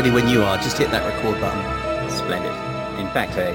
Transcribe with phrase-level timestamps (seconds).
[0.00, 0.56] ready when you are.
[0.56, 2.10] Just hit that record button.
[2.10, 2.52] Splendid.
[2.98, 3.50] In fact, I,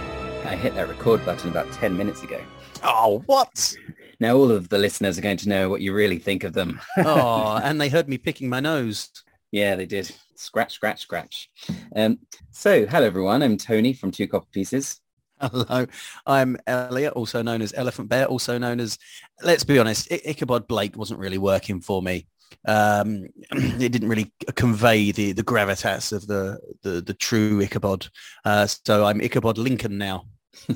[0.47, 2.39] I hit that record button about 10 minutes ago.
[2.83, 3.75] Oh, what?
[4.19, 6.79] Now all of the listeners are going to know what you really think of them.
[6.99, 9.09] oh, and they heard me picking my nose.
[9.51, 10.11] Yeah, they did.
[10.35, 11.49] Scratch, scratch, scratch.
[11.95, 12.19] Um,
[12.51, 13.41] so, hello everyone.
[13.41, 15.01] I'm Tony from Two Copper Pieces.
[15.41, 15.87] Hello,
[16.27, 18.99] I'm Elliot, also known as Elephant Bear, also known as,
[19.41, 22.27] let's be honest, I- Ichabod Blake wasn't really working for me.
[22.67, 28.07] Um, it didn't really convey the, the gravitas of the, the, the true Ichabod.
[28.43, 30.25] Uh, so I'm Ichabod Lincoln now.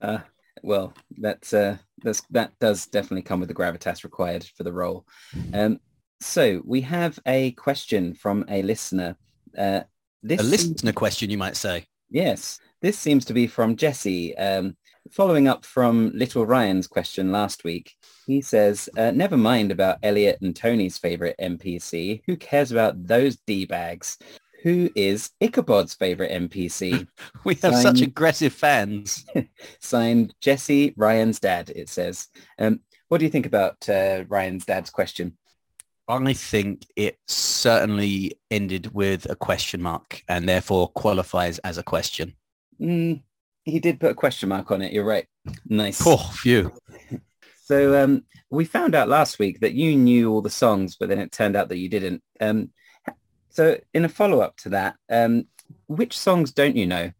[0.00, 0.20] Uh,
[0.62, 5.04] well, that's, uh, that's, that does definitely come with the gravitas required for the role.
[5.52, 5.80] Um,
[6.20, 9.16] so we have a question from a listener.
[9.56, 9.80] Uh,
[10.22, 11.86] this A listener question, you might say.
[12.10, 14.36] Yes, this seems to be from Jesse.
[14.36, 14.76] Um,
[15.10, 17.94] following up from Little Ryan's question last week,
[18.26, 22.22] he says, uh, never mind about Elliot and Tony's favorite NPC.
[22.26, 24.18] Who cares about those D-bags?
[24.62, 27.06] Who is Ichabod's favorite NPC?
[27.44, 29.24] We have such aggressive fans.
[29.80, 32.26] Signed Jesse, Ryan's dad, it says.
[32.58, 35.36] Um, what do you think about uh, Ryan's dad's question?
[36.08, 42.34] I think it certainly ended with a question mark and therefore qualifies as a question.
[42.80, 43.22] Mm,
[43.68, 44.92] he did put a question mark on it.
[44.92, 45.26] You're right.
[45.66, 46.02] Nice.
[46.06, 46.72] Oh, phew.
[47.64, 51.18] So um, we found out last week that you knew all the songs, but then
[51.18, 52.22] it turned out that you didn't.
[52.40, 52.70] Um,
[53.50, 55.44] so in a follow-up to that, um,
[55.86, 57.10] which songs don't you know?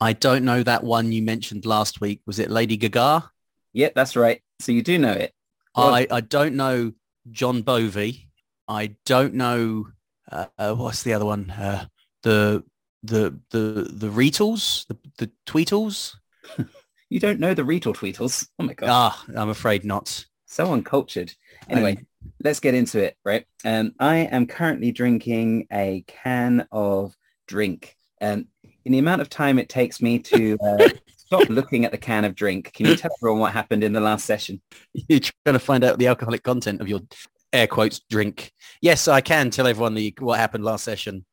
[0.00, 2.20] I don't know that one you mentioned last week.
[2.26, 3.30] Was it Lady Gaga?
[3.72, 4.40] Yep, that's right.
[4.60, 5.32] So you do know it.
[5.76, 6.92] Well- I, I don't know
[7.30, 8.28] John Bovey.
[8.66, 9.86] I don't know
[10.30, 11.50] uh, uh, what's the other one?
[11.50, 11.86] Uh,
[12.22, 12.64] the
[13.04, 16.14] the the the Reetles, the, the Tweetles.
[17.10, 18.48] You don't know the Reetle Tweetles.
[18.58, 20.24] Oh my god, Ah, I'm afraid not.
[20.46, 21.32] so uncultured.
[21.68, 21.98] Anyway,
[22.42, 23.44] let's get into it, right?
[23.64, 27.14] Um, I am currently drinking a can of
[27.46, 27.94] drink.
[28.20, 28.48] Um,
[28.84, 32.24] in the amount of time it takes me to uh, stop looking at the can
[32.24, 34.60] of drink, can you tell everyone what happened in the last session?
[34.94, 37.00] You're trying to find out the alcoholic content of your
[37.52, 38.50] air quotes drink.
[38.80, 41.24] Yes, I can tell everyone the what happened last session.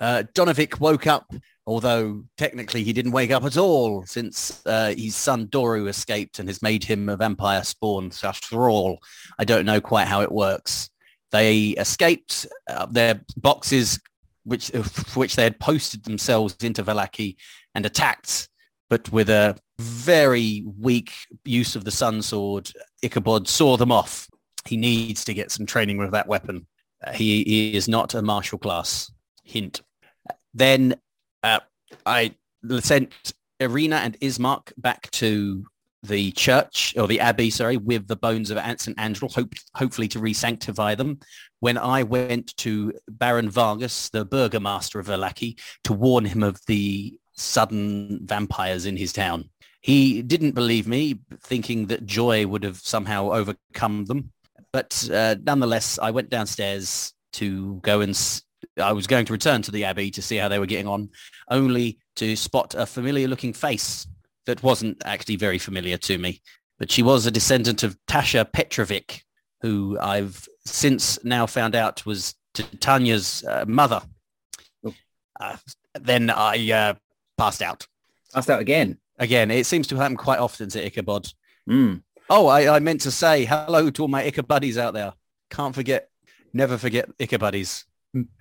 [0.00, 1.32] Uh, Donovic woke up,
[1.66, 6.48] although technically he didn't wake up at all since uh, his son Doru escaped and
[6.48, 8.12] has made him a vampire spawn.
[8.22, 8.98] After all,
[9.38, 10.90] I don't know quite how it works.
[11.32, 13.98] They escaped uh, their boxes,
[14.44, 14.68] which
[15.14, 17.36] which they had posted themselves into Vallaki
[17.74, 18.48] and attacked,
[18.88, 21.12] but with a very weak
[21.44, 22.70] use of the Sun Sword,
[23.02, 24.28] Ichabod saw them off.
[24.64, 26.66] He needs to get some training with that weapon.
[27.04, 29.10] Uh, he, he is not a martial class.
[29.46, 29.82] Hint.
[30.52, 30.96] Then
[31.42, 31.60] uh,
[32.04, 32.34] I
[32.80, 33.12] sent
[33.60, 35.64] Irina and Ismark back to
[36.02, 38.98] the church or the abbey, sorry, with the bones of St.
[39.32, 41.20] Hope, hopefully to re-sanctify them.
[41.60, 47.18] When I went to Baron Vargas, the burgomaster of Vallaki, to warn him of the
[47.32, 49.50] sudden vampires in his town.
[49.80, 54.32] He didn't believe me, thinking that joy would have somehow overcome them.
[54.72, 58.16] But uh, nonetheless, I went downstairs to go and
[58.80, 61.10] I was going to return to the Abbey to see how they were getting on,
[61.50, 64.06] only to spot a familiar looking face
[64.46, 66.40] that wasn't actually very familiar to me.
[66.78, 69.22] But she was a descendant of Tasha Petrovic,
[69.62, 74.02] who I've since now found out was Tanya's uh, mother.
[74.84, 74.94] Oh.
[75.40, 75.56] Uh,
[75.94, 76.94] then I uh,
[77.38, 77.86] passed out.
[78.32, 78.98] Passed out again.
[79.18, 81.28] Again, it seems to happen quite often to Ichabod.
[81.68, 82.02] Mm.
[82.28, 85.14] Oh, I, I meant to say hello to all my Ichabuddies out there.
[85.50, 86.10] Can't forget,
[86.52, 87.84] never forget Ichabuddies.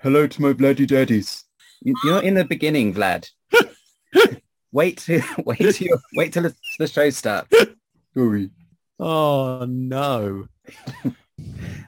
[0.02, 1.44] Hello to my Vladdydaddies.
[1.82, 3.28] You- You're in the beginning, Vlad.
[4.72, 7.56] wait to wait till wait till the- the show starts.
[8.14, 8.50] Sorry.
[9.00, 10.48] Oh no.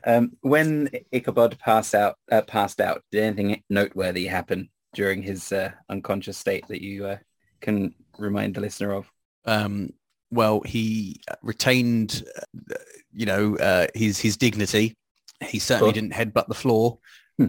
[0.06, 5.72] Um, when Ichabod passed out, uh, passed out, did anything noteworthy happen during his uh,
[5.90, 7.18] unconscious state that you uh,
[7.62, 9.10] can remind the listener of?
[9.46, 9.92] Um,
[10.32, 12.76] well, he retained, uh,
[13.14, 14.96] you know, uh, his his dignity.
[15.42, 17.00] He certainly didn't headbutt the floor.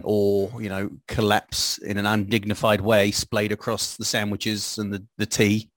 [0.03, 5.25] Or, you know, collapse in an undignified way, splayed across the sandwiches and the, the
[5.25, 5.69] tea.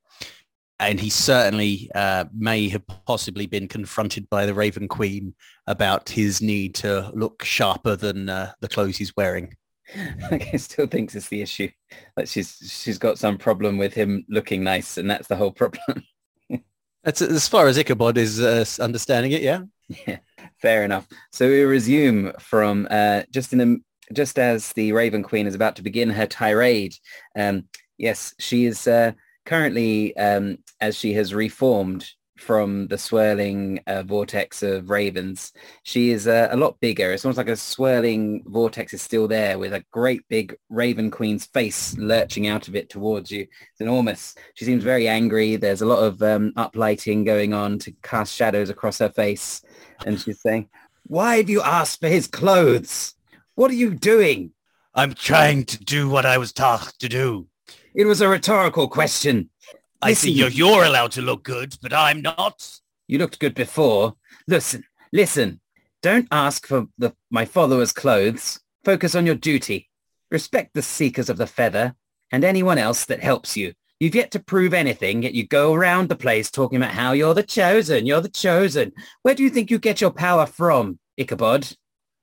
[0.78, 5.34] And he certainly uh, may have possibly been confronted by the Raven Queen
[5.66, 9.56] about his need to look sharper than uh, the clothes he's wearing.
[10.30, 11.68] I still thinks it's the issue
[12.16, 16.04] that she's she's got some problem with him looking nice, and that's the whole problem.
[17.04, 19.62] That's as far as Ichabod is uh, understanding it, yeah?
[20.06, 20.18] Yeah,
[20.60, 21.08] fair enough.
[21.32, 23.80] So we resume from uh, just in the
[24.12, 26.94] just as the Raven Queen is about to begin her tirade.
[27.36, 27.64] Um,
[27.98, 29.12] yes, she is uh,
[29.44, 32.10] currently, um, as she has reformed
[32.42, 35.52] from the swirling uh, vortex of ravens.
[35.84, 37.12] She is uh, a lot bigger.
[37.12, 41.46] It's almost like a swirling vortex is still there with a great big raven queen's
[41.46, 43.42] face lurching out of it towards you.
[43.42, 44.34] It's enormous.
[44.54, 45.56] She seems very angry.
[45.56, 49.62] There's a lot of um, uplighting going on to cast shadows across her face.
[50.04, 50.68] And she's saying,
[51.04, 53.14] why have you asked for his clothes?
[53.54, 54.52] What are you doing?
[54.94, 57.48] I'm trying to do what I was tasked to do.
[57.94, 59.50] It was a rhetorical question.
[60.00, 60.28] I Listen.
[60.28, 62.80] see you're, you're allowed to look good, but I'm not.
[63.06, 64.16] You looked good before.
[64.48, 65.60] Listen, listen.
[66.02, 68.58] Don't ask for the, my followers' clothes.
[68.84, 69.88] Focus on your duty.
[70.30, 71.94] Respect the seekers of the feather
[72.32, 73.74] and anyone else that helps you.
[74.00, 77.34] You've yet to prove anything, yet you go around the place talking about how you're
[77.34, 78.92] the chosen, you're the chosen.
[79.22, 81.76] Where do you think you get your power from, Ichabod?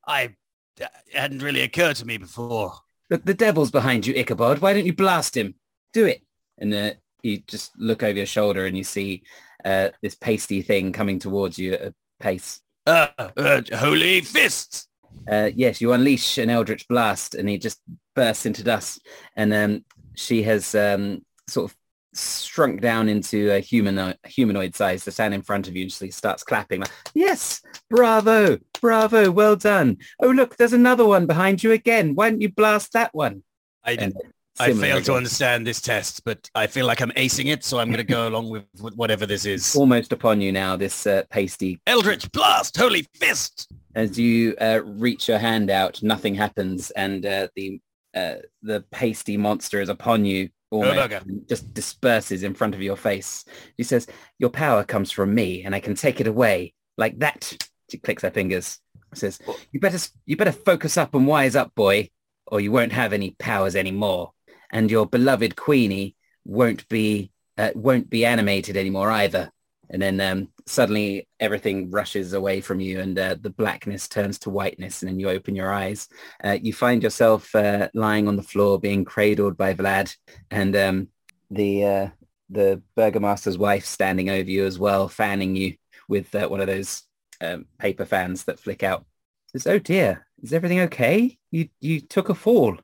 [0.05, 0.35] I
[0.79, 2.73] it hadn't really occurred to me before.
[3.09, 4.59] Look, the devil's behind you, Ichabod.
[4.59, 5.55] Why don't you blast him?
[5.93, 6.21] Do it.
[6.57, 6.91] And uh,
[7.23, 9.23] you just look over your shoulder and you see
[9.65, 12.61] uh, this pasty thing coming towards you at a pace.
[12.85, 14.87] Uh, uh, holy fists!
[15.29, 17.81] Uh, yes, you unleash an eldritch blast and he just
[18.15, 19.05] bursts into dust.
[19.35, 19.85] And um,
[20.15, 21.77] she has um, sort of
[22.19, 26.11] shrunk down into a humanoid, humanoid size to stand in front of you and she
[26.11, 26.81] starts clapping.
[26.81, 29.97] Like, yes, bravo, bravo, well done.
[30.19, 32.15] Oh, look, there's another one behind you again.
[32.15, 33.43] Why don't you blast that one?
[33.83, 34.13] I, And
[34.59, 37.87] I failed to understand this test, but I feel like I'm acing it, so I'm
[37.87, 39.73] going to go along with with whatever this is.
[39.73, 42.75] Almost upon you now, this uh, pasty Eldritch blast!
[42.75, 43.71] Holy fist!
[43.95, 47.79] As you uh, reach your hand out, nothing happens, and uh, the
[48.13, 51.13] uh, the pasty monster is upon you, almost,
[51.47, 53.45] just disperses in front of your face.
[53.77, 54.07] He says,
[54.37, 57.57] "Your power comes from me, and I can take it away like that."
[57.89, 58.79] She clicks her fingers.
[59.13, 59.39] Says,
[59.71, 62.09] "You better you better focus up and wise up, boy,
[62.45, 64.33] or you won't have any powers anymore,
[64.71, 69.51] and your beloved Queenie won't be uh, won't be animated anymore either."
[69.89, 74.49] And then um, suddenly everything rushes away from you and uh, the blackness turns to
[74.49, 76.07] whiteness and then you open your eyes.
[76.43, 80.15] Uh, you find yourself uh, lying on the floor being cradled by Vlad
[80.51, 81.07] and um,
[81.49, 82.09] the uh,
[82.49, 85.75] the burgomaster's wife standing over you as well, fanning you
[86.07, 87.03] with uh, one of those
[87.41, 89.05] um, paper fans that flick out.
[89.51, 91.37] Says, oh dear, is everything okay?
[91.51, 92.77] You, you took a fall.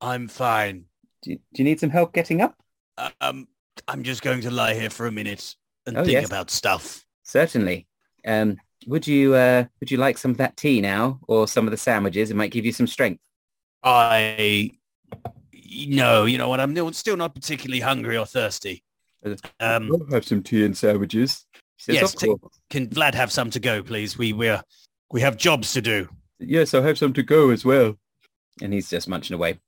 [0.00, 0.84] I'm fine.
[1.22, 2.56] Do you, do you need some help getting up?
[3.20, 3.48] Um,
[3.86, 5.54] I'm just going to lie here for a minute
[5.86, 6.26] and Oh, think yes.
[6.26, 7.04] about stuff.
[7.22, 7.86] Certainly.
[8.26, 8.56] Um,
[8.86, 11.76] would you uh, would you like some of that tea now or some of the
[11.76, 12.30] sandwiches?
[12.30, 13.22] It might give you some strength.
[13.82, 14.70] I
[15.86, 16.60] no, you know what?
[16.60, 18.82] I'm still not particularly hungry or thirsty.
[19.60, 21.46] Um, I'll have some tea and sandwiches.
[21.78, 24.16] Says, Yes, "Of take- course." can Vlad have some to go, please?
[24.18, 24.62] We we're
[25.12, 26.08] we have jobs to do.
[26.38, 27.96] Yes, I'll have some to go as well.
[28.62, 29.58] and he's just munching away.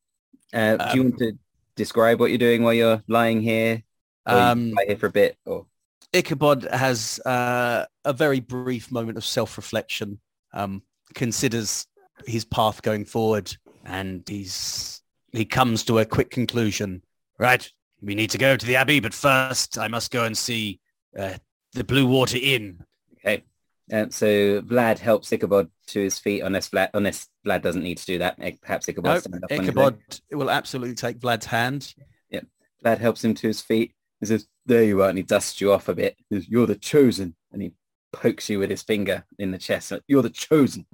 [0.53, 1.33] Uh, do you Um, want to
[1.77, 3.83] describe what you're doing while you're lying here?
[4.27, 5.67] Or you Um, lie here for a bit, or
[6.13, 10.21] Ichabod has uh, a very brief moment of self-reflection,
[10.53, 10.83] um,
[11.15, 11.87] considers
[12.27, 13.55] his path going forward,
[13.85, 17.03] and he's he comes to a quick conclusion.
[17.39, 17.69] Right,
[18.03, 20.81] we need to go to the abbey, but first I must go and see
[21.19, 21.35] uh,
[21.73, 22.85] the Blue Water Inn.
[23.19, 23.45] okay.
[23.93, 28.07] Uh, so Vlad helps Ichabod to his feet, unless Vlad, unless Vlad doesn't need to
[28.07, 28.39] do that.
[28.63, 29.23] Perhaps Ichabod.
[29.29, 29.99] No, Ichabod
[30.31, 31.95] will absolutely take Vlad's hand.
[32.31, 32.41] Yeah.
[32.85, 33.93] Vlad helps him to his feet.
[34.21, 36.17] He says, "There you are," and he dusts you off a bit.
[36.33, 37.73] Says, "You're the chosen," and he
[38.13, 39.93] pokes you with his finger in the chest.
[40.07, 40.87] You're the chosen.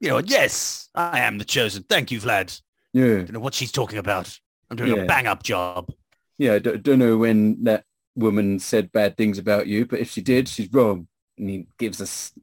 [0.00, 1.82] You know, yes, I am the chosen.
[1.84, 2.60] Thank you, Vlad.
[2.92, 4.38] Yeah, don't know what she's talking about.
[4.70, 5.02] I'm doing Yeah.
[5.02, 5.92] a bang-up job.
[6.38, 6.54] yeah.
[6.54, 7.84] I d- don't know when that
[8.14, 11.08] woman said bad things about you, but if she did, she's wrong.
[11.38, 12.00] And he gives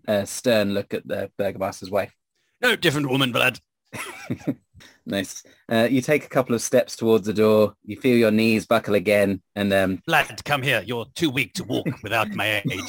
[0.07, 2.13] a stern look at the burgomaster's wife.
[2.61, 3.59] No, different woman, Vlad.
[5.05, 5.43] Nice.
[5.69, 7.75] Uh, you take a couple of steps towards the door.
[7.83, 10.81] You feel your knees buckle again, and um, Vlad, come here.
[10.85, 12.81] You're too weak to walk without my aid.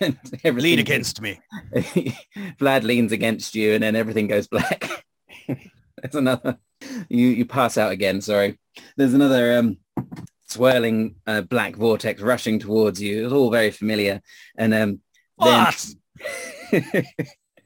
[0.00, 1.40] and Lean against me.
[1.74, 5.04] Vlad leans against you, and then everything goes black.
[5.46, 6.58] There's another.
[7.08, 8.20] You you pass out again.
[8.20, 8.58] Sorry.
[8.96, 9.78] There's another um,
[10.48, 13.24] swirling uh, black vortex rushing towards you.
[13.24, 14.22] It's all very familiar,
[14.56, 15.00] and um,
[15.38, 15.86] then What?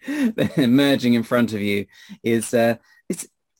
[0.06, 1.86] then emerging in front of you
[2.22, 2.76] is uh,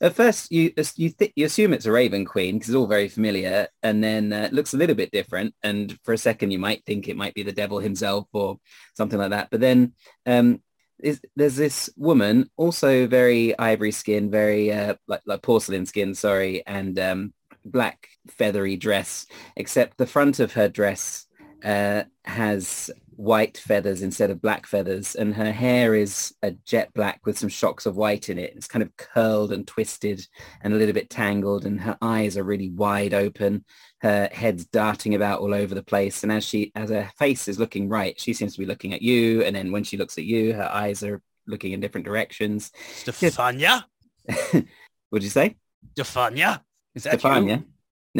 [0.01, 3.09] at first you you th- you assume it's a raven queen because it's all very
[3.09, 5.53] familiar, and then uh, it looks a little bit different.
[5.63, 8.57] And for a second, you might think it might be the devil himself or
[8.95, 9.49] something like that.
[9.51, 9.93] But then
[10.25, 10.61] um,
[10.99, 16.63] is, there's this woman, also very ivory skin, very uh, like like porcelain skin, sorry,
[16.65, 17.33] and um,
[17.65, 19.25] black feathery dress,
[19.55, 21.25] except the front of her dress
[21.63, 27.19] uh, has white feathers instead of black feathers, and her hair is a jet black
[27.25, 28.53] with some shocks of white in it.
[28.55, 30.25] It's kind of curled and twisted
[30.61, 33.65] and a little bit tangled, and her eyes are really wide open.
[34.01, 37.59] Her head's darting about all over the place, and as she, as her face is
[37.59, 40.23] looking right, she seems to be looking at you, and then when she looks at
[40.23, 42.71] you, her eyes are looking in different directions.
[42.95, 43.83] Stefania?
[45.09, 45.57] What'd you say?
[45.93, 46.61] Stefania?
[46.95, 47.65] Is that Stefania.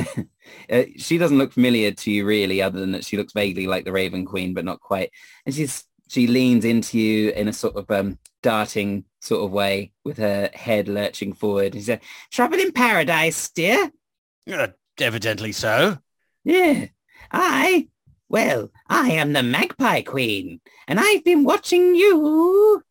[0.70, 3.86] uh, she doesn't look familiar to you really, other than that she looks vaguely like
[3.86, 5.12] the Raven Queen, but not quite.
[5.46, 9.92] And she's she leans into you in a sort of um, darting sort of way
[10.04, 11.74] with her head lurching forward.
[11.74, 13.92] She said, "Trouble in paradise, dear."
[14.52, 14.68] Uh,
[15.00, 15.98] evidently so.
[16.44, 16.88] Yeah,
[17.32, 17.88] I.
[18.28, 22.84] Well, I am the Magpie Queen, and I've been watching you.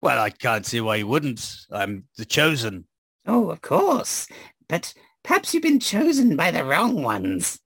[0.00, 1.66] Well, I can't see why you wouldn't.
[1.70, 2.86] I'm the chosen.
[3.26, 4.28] Oh, of course.
[4.66, 4.94] But
[5.28, 7.60] perhaps you've been chosen by the wrong ones.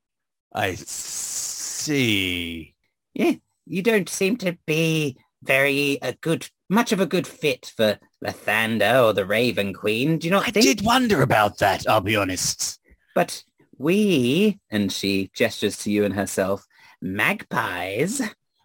[0.52, 2.74] I see.
[3.14, 3.34] Yeah,
[3.66, 9.06] you don't seem to be very a good, much of a good fit for Lathander
[9.06, 10.18] or the Raven Queen.
[10.18, 10.66] Do you not I think?
[10.66, 12.80] did wonder about that, I'll be honest.
[13.14, 13.44] But
[13.78, 16.66] we, and she gestures to you and herself,
[17.00, 18.20] magpies,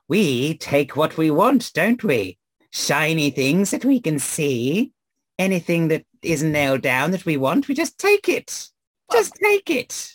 [0.08, 2.40] we take what we want, don't we?
[2.72, 4.92] Shiny things that we can see.
[5.38, 8.70] Anything that isn't nailed down that we want, we just take it.
[9.12, 10.14] Just take it.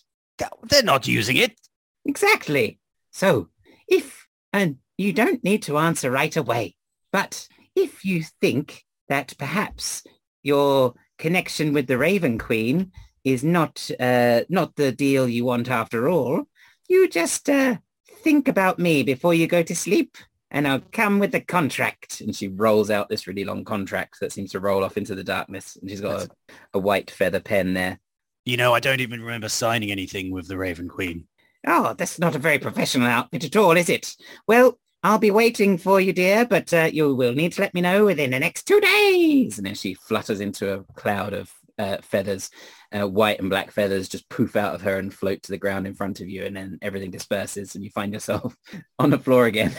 [0.64, 1.58] They're not using it.
[2.04, 2.78] Exactly.
[3.10, 3.48] So
[3.88, 6.76] if, and you don't need to answer right away,
[7.12, 10.02] but if you think that perhaps
[10.42, 12.92] your connection with the Raven Queen
[13.24, 16.44] is not, uh, not the deal you want after all,
[16.88, 17.76] you just uh,
[18.22, 20.16] think about me before you go to sleep
[20.50, 22.20] and I'll come with the contract.
[22.20, 25.24] And she rolls out this really long contract that seems to roll off into the
[25.24, 25.76] darkness.
[25.80, 26.30] And she's got a,
[26.74, 27.98] a white feather pen there.
[28.44, 31.26] You know, I don't even remember signing anything with the Raven Queen.
[31.66, 34.16] Oh, that's not a very professional outfit at all, is it?
[34.48, 37.80] Well, I'll be waiting for you, dear, but uh, you will need to let me
[37.80, 39.58] know within the next two days.
[39.58, 42.50] And then she flutters into a cloud of uh, feathers,
[42.92, 45.86] uh, white and black feathers just poof out of her and float to the ground
[45.86, 46.44] in front of you.
[46.44, 48.56] And then everything disperses and you find yourself
[48.98, 49.72] on the floor again,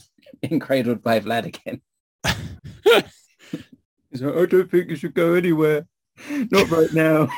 [0.60, 1.80] cradled by Vlad again.
[4.10, 5.86] He's like, I don't think you should go anywhere.
[6.30, 7.28] Not right now.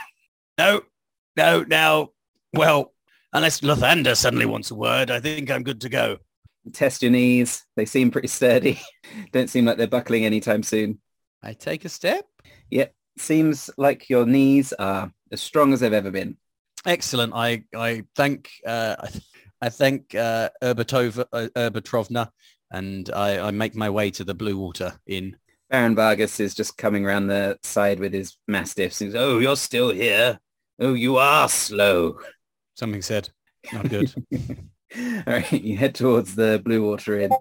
[0.58, 0.80] No,
[1.36, 2.10] no, now,
[2.52, 2.92] well,
[3.32, 6.18] unless Lathander suddenly wants a word, I think I'm good to go.
[6.72, 7.64] Test your knees.
[7.76, 8.80] They seem pretty sturdy.
[9.32, 10.98] Don't seem like they're buckling anytime soon.
[11.42, 12.26] I take a step.
[12.70, 12.92] Yep.
[13.18, 16.36] Seems like your knees are as strong as they've ever been.
[16.84, 17.32] Excellent.
[17.34, 19.08] I, I thank, uh, I,
[19.62, 22.30] I thank uh, Urbatova, uh, Urbatrovna,
[22.72, 25.36] and I, I make my way to the Blue Water Inn.
[25.70, 28.98] Baron Vargas is just coming around the side with his mastiffs.
[28.98, 30.40] He's, oh, you're still here.
[30.80, 32.18] Oh, you are slow.
[32.74, 33.28] Something said.
[33.72, 34.14] Not good.
[34.96, 37.32] All right, you head towards the Blue Water Inn,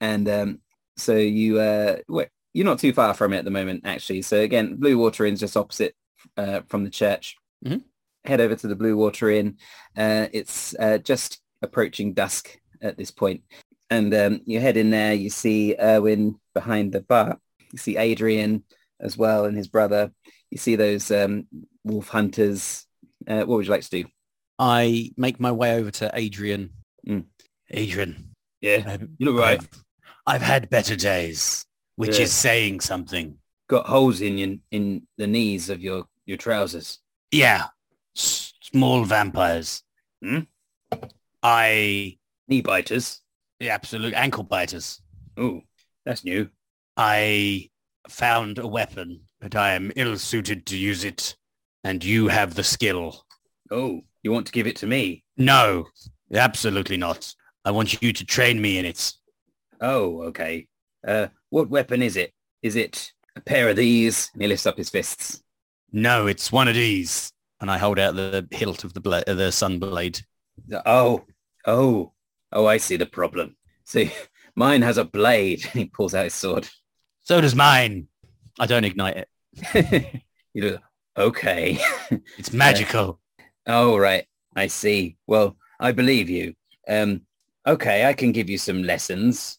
[0.00, 0.60] and um,
[0.96, 4.22] so you uh, wait, you're not too far from it at the moment, actually.
[4.22, 5.94] So again, Blue Water Inn's just opposite
[6.36, 7.36] uh, from the church.
[7.64, 7.82] Mhm.
[8.24, 9.56] Head over to the Blue Water Inn.
[9.96, 13.42] Uh, it's uh, just approaching dusk at this point,
[13.90, 15.14] and um, you head in there.
[15.14, 17.40] You see Urwin behind the bar.
[17.72, 18.62] You see Adrian
[19.00, 20.12] as well and his brother.
[20.54, 21.48] You see those um,
[21.82, 22.86] wolf hunters.
[23.26, 24.04] Uh, what would you like to do?
[24.56, 26.70] I make my way over to Adrian.
[27.04, 27.24] Mm.
[27.72, 28.30] Adrian.
[28.60, 29.58] Yeah, I've, you look right.
[29.58, 29.84] I've,
[30.26, 32.22] I've had better days, which Yeah.
[32.26, 33.36] is saying something.
[33.68, 37.00] got holes in your in the knees of your your trousers.
[37.32, 37.64] Yeah.
[38.16, 39.82] S- small vampires.
[40.22, 40.40] Hmm?
[41.42, 43.20] I, Knee biters.
[43.58, 45.00] Yeah, absolute ankle biters.
[45.36, 45.62] Oh,
[46.06, 46.48] that's new.
[46.96, 47.70] I
[48.08, 51.36] found a weapon, but I am ill-suited to use it,
[51.84, 53.26] and you have the skill.
[53.70, 55.22] Oh, you want to give it to me?
[55.36, 55.84] No,
[56.32, 57.34] absolutely not.
[57.62, 59.12] I want you to train me in it.
[59.82, 60.66] Oh, okay.
[61.06, 62.32] Uh, what weapon is it?
[62.62, 64.30] Is it a pair of these?
[64.32, 65.42] And he lifts up his fists.
[65.92, 67.30] No, it's one of these.
[67.60, 70.20] And I hold out the hilt of the bla- uh, the sun blade.
[70.86, 71.22] Oh,
[71.66, 72.12] oh,
[72.50, 72.64] oh!
[72.64, 73.56] I see the problem.
[73.84, 74.10] See,
[74.56, 75.64] mine has a blade.
[75.74, 76.66] he pulls out his sword.
[77.20, 78.08] So does mine.
[78.58, 79.28] I don't ignite it.
[80.54, 80.78] you do.
[81.16, 81.78] Okay.
[82.38, 83.20] It's magical.
[83.66, 84.26] Oh, right.
[84.56, 85.16] I see.
[85.26, 86.54] Well, I believe you.
[86.88, 87.22] Um,
[87.66, 89.58] okay, I can give you some lessons.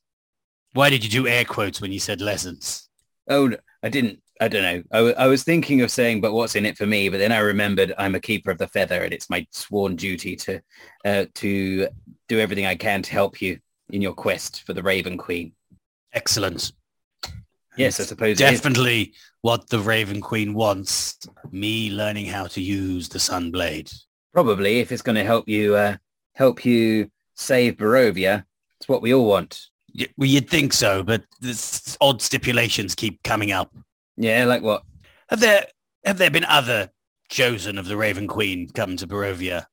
[0.73, 2.89] Why did you do air quotes when you said lessons?
[3.29, 4.21] Oh, I didn't.
[4.41, 4.83] I don't know.
[4.91, 7.07] I, w- I was thinking of saying, but what's in it for me?
[7.07, 10.35] But then I remembered I'm a keeper of the feather and it's my sworn duty
[10.35, 10.61] to
[11.05, 11.87] uh, to
[12.27, 13.59] do everything I can to help you
[13.89, 15.53] in your quest for the Raven Queen.
[16.13, 16.73] Excellent.
[17.77, 18.37] Yes, I suppose.
[18.37, 19.13] Definitely
[19.45, 21.19] what the Raven Queen wants.
[21.51, 23.91] Me learning how to use the sun blade.
[24.33, 25.97] Probably, if it's going to help you uh,
[26.33, 28.43] help you save Barovia,
[28.79, 29.67] it's what we all want.
[29.93, 33.71] Y- Well, you'd think so, but this odd stipulations keep coming up.
[34.17, 34.81] Yeah, like what?
[35.29, 35.67] Have there
[36.03, 36.89] have there been other
[37.29, 39.67] chosen of the Raven Queen come to Barovia?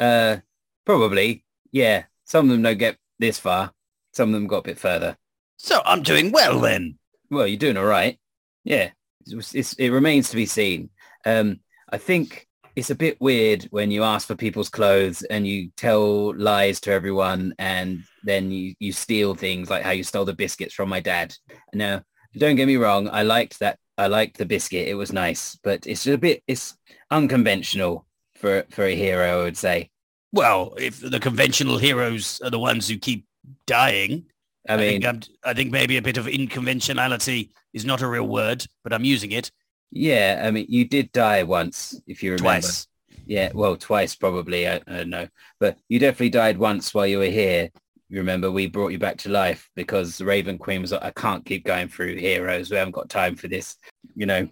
[0.00, 0.38] Uh,
[0.84, 1.44] probably.
[1.70, 2.06] Yeah.
[2.24, 3.72] Some of them don't get this far.
[4.14, 5.16] Some of them got a bit further.
[5.58, 6.98] So I'm doing well then.
[7.30, 8.18] Well, you're doing all right.
[8.64, 8.90] Yeah.
[9.26, 10.90] It's, it remains to be seen.
[11.24, 11.60] Um,
[11.90, 16.34] I think it's a bit weird when you ask for people's clothes and you tell
[16.36, 20.74] lies to everyone and then you, you steal things like how you stole the biscuits
[20.74, 21.34] from my dad.
[21.74, 22.02] Now,
[22.36, 23.08] don't get me wrong.
[23.10, 23.78] I liked that.
[23.98, 24.88] I liked the biscuit.
[24.88, 26.76] It was nice, but it's a bit, it's
[27.10, 29.90] unconventional for, for a hero, I would say.
[30.32, 33.26] Well, if the conventional heroes are the ones who keep
[33.66, 34.24] dying,
[34.68, 38.28] I I, mean, think, I think maybe a bit of inconventionality is not a real
[38.28, 39.50] word, but I'm using it
[39.92, 42.44] yeah, I mean, you did die once, if you remember.
[42.44, 42.88] twice.
[43.26, 44.66] Yeah, well, twice probably.
[44.66, 45.28] I, I don't know,
[45.60, 47.70] but you definitely died once while you were here.
[48.08, 51.10] You remember we brought you back to life because the Raven Queen was like, I
[51.10, 52.70] can't keep going through heroes.
[52.70, 53.76] We haven't got time for this.
[54.16, 54.48] You know,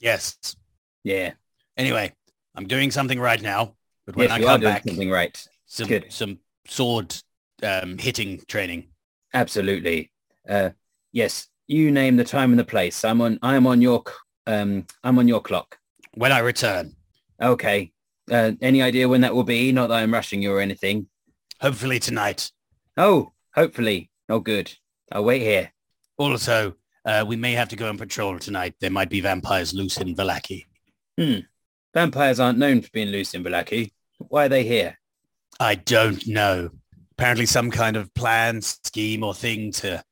[0.00, 0.56] Yes.
[1.04, 1.32] yeah.
[1.76, 2.12] Anyway,
[2.54, 3.74] I'm doing something right now,
[4.06, 5.48] but when yes, I come doing back, something right.
[5.66, 6.06] some good.
[6.08, 7.14] some sword
[7.62, 8.88] um, hitting training.
[9.34, 10.10] Absolutely.
[10.48, 10.70] Uh,
[11.12, 13.04] yes, you name the time and the place.
[13.04, 13.38] I'm on.
[13.42, 14.02] I'm on your.
[14.46, 15.78] Um, I'm on your clock.
[16.14, 16.94] When I return,
[17.40, 17.92] Okay.
[18.30, 19.72] Uh, any idea when that will be?
[19.72, 21.08] Not that I'm rushing you or anything.
[21.60, 22.50] hopefully tonight.
[22.96, 24.10] Oh, hopefully.
[24.28, 24.72] Oh, good.
[25.10, 25.72] I'll wait here.
[26.18, 26.74] Also,
[27.04, 28.74] uh, we may have to go on patrol tonight.
[28.80, 30.66] There might be vampires loose in Vallaki.
[31.94, 33.92] Vampires aren't known for being loose in Balaki.
[34.18, 34.98] Why are they here?
[35.58, 36.70] I don't know.
[37.22, 40.02] Apparently some kind of plan, scheme or thing to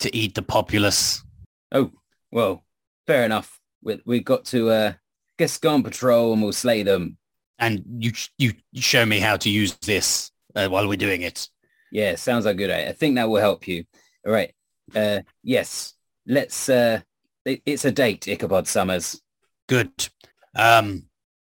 [0.00, 1.22] to eat the populace.
[1.70, 1.92] Oh,
[2.32, 2.64] well,
[3.06, 3.60] fair enough.
[3.84, 4.92] We, we've got to, uh,
[5.38, 7.18] guess go on patrol and we'll slay them.
[7.60, 11.48] And you you show me how to use this uh, while we're doing it.
[11.92, 12.90] Yeah, sounds like a good idea.
[12.90, 13.84] I think that will help you.
[14.26, 14.52] All right.
[14.92, 15.94] Uh, yes,
[16.26, 17.00] let's, uh,
[17.44, 19.22] it, it's a date, Ichabod Summers.
[19.68, 19.92] Good.
[20.56, 21.04] Um,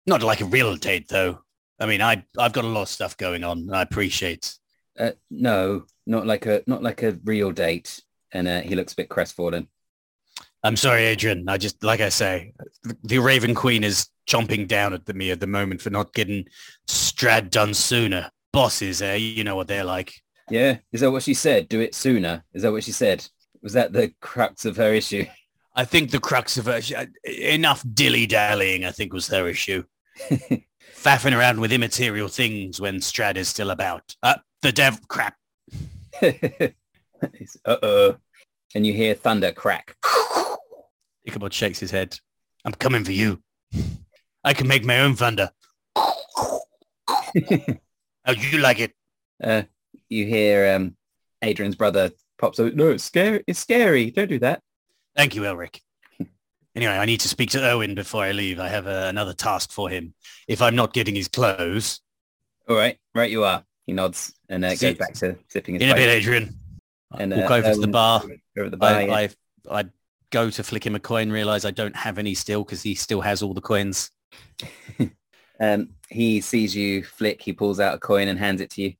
[0.07, 1.39] not like a real date though.
[1.81, 3.61] I mean, I I've got a lot of stuff going on.
[3.61, 4.59] And I appreciate.
[4.99, 8.03] Uh, no, not like a, not like a real date.
[8.33, 9.69] And, uh, he looks a bit crestfallen.
[10.63, 11.49] I'm sorry, Adrian.
[11.49, 12.53] I just like I say,
[13.05, 16.47] the Raven Queen is chomping down at me at the moment for not getting
[16.89, 18.31] Strahd done sooner.
[18.53, 19.15] Bosses, eh?
[19.15, 20.15] You know what they're like.
[20.51, 20.79] Yeah.
[20.93, 21.69] Is that what she said?
[21.69, 22.45] Do it sooner.
[22.53, 23.27] Is that what she said?
[23.63, 25.27] Was that the crux of her issue?
[25.75, 26.81] I think the crux of her,
[27.25, 29.85] enough dilly-dallying, I think was her issue.
[30.97, 34.17] Faffing around with immaterial things when Strahd is still about.
[34.23, 35.37] Uh, the dev crap.
[36.23, 38.17] Uh-oh.
[38.75, 39.97] And you hear thunder crack.
[41.25, 42.19] Ichabod shakes his head.
[42.65, 43.43] I'm coming for you.
[44.45, 45.51] I can make my own thunder.
[45.97, 46.61] How
[48.35, 48.93] do you like it?
[49.43, 49.63] Uh,
[50.09, 50.97] you hear um,
[51.43, 52.75] Adrian's brother pops up.
[52.75, 53.43] No, it's scary.
[53.47, 54.11] It's scary.
[54.11, 54.63] Don't do that.
[55.17, 55.81] Thank you, Elric.
[56.75, 58.61] Anyway, I need to speak to Owen before I leave.
[58.61, 60.15] I have uh, another task for him.
[60.47, 62.01] If I'm not getting his clothes,
[62.69, 62.99] All right.
[63.15, 63.65] Right you are.
[63.87, 66.59] He nods and uh, goes back to sipping his in a bit, Adrian.
[67.13, 68.23] I And, walk uh, over to the bar.
[68.59, 68.91] Over the bar.
[68.91, 69.15] I, yeah.
[69.15, 69.31] I,
[69.71, 69.85] I
[70.31, 73.21] go to flick him a coin, realize I don't have any still because he still
[73.21, 74.11] has all the coins.
[75.59, 77.41] Um, he sees you flick.
[77.43, 78.95] He pulls out a coin and hands it to you.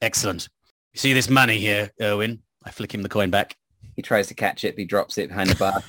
[0.00, 0.48] Excellent.
[0.94, 2.42] You see this money here, Owen?
[2.64, 3.56] I flick him the coin back.
[3.96, 5.82] He tries to catch it, but he drops it behind the bar.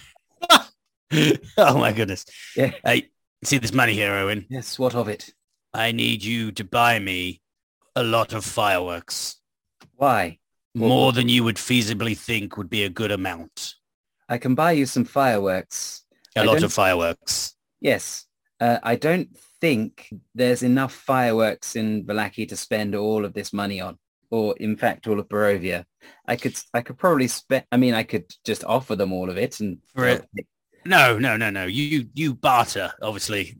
[1.57, 2.25] oh my goodness.
[2.55, 2.71] Yeah.
[2.83, 3.09] Hey,
[3.43, 4.45] see this money here, Owen?
[4.49, 4.77] yes.
[4.77, 5.33] What of it?
[5.73, 7.41] I need you to buy me
[7.95, 9.37] a lot of fireworks.
[9.95, 10.39] Why?
[10.75, 13.75] Well- More than you would feasibly think would be a good amount.
[14.27, 16.03] I can buy you some fireworks.
[16.35, 17.55] A I lot of fireworks.
[17.81, 18.25] Yes.
[18.59, 23.81] Uh, I don't think there's enough fireworks in Vallaki to spend all of this money
[23.81, 23.97] on,
[24.29, 25.85] or in fact, all of Barovia.
[26.27, 27.65] I could, I could probably spend.
[27.71, 30.25] I mean, I could just offer them all of it, and For it.
[30.85, 31.65] No, no, no, no.
[31.65, 32.91] You, you, you barter.
[33.01, 33.57] Obviously,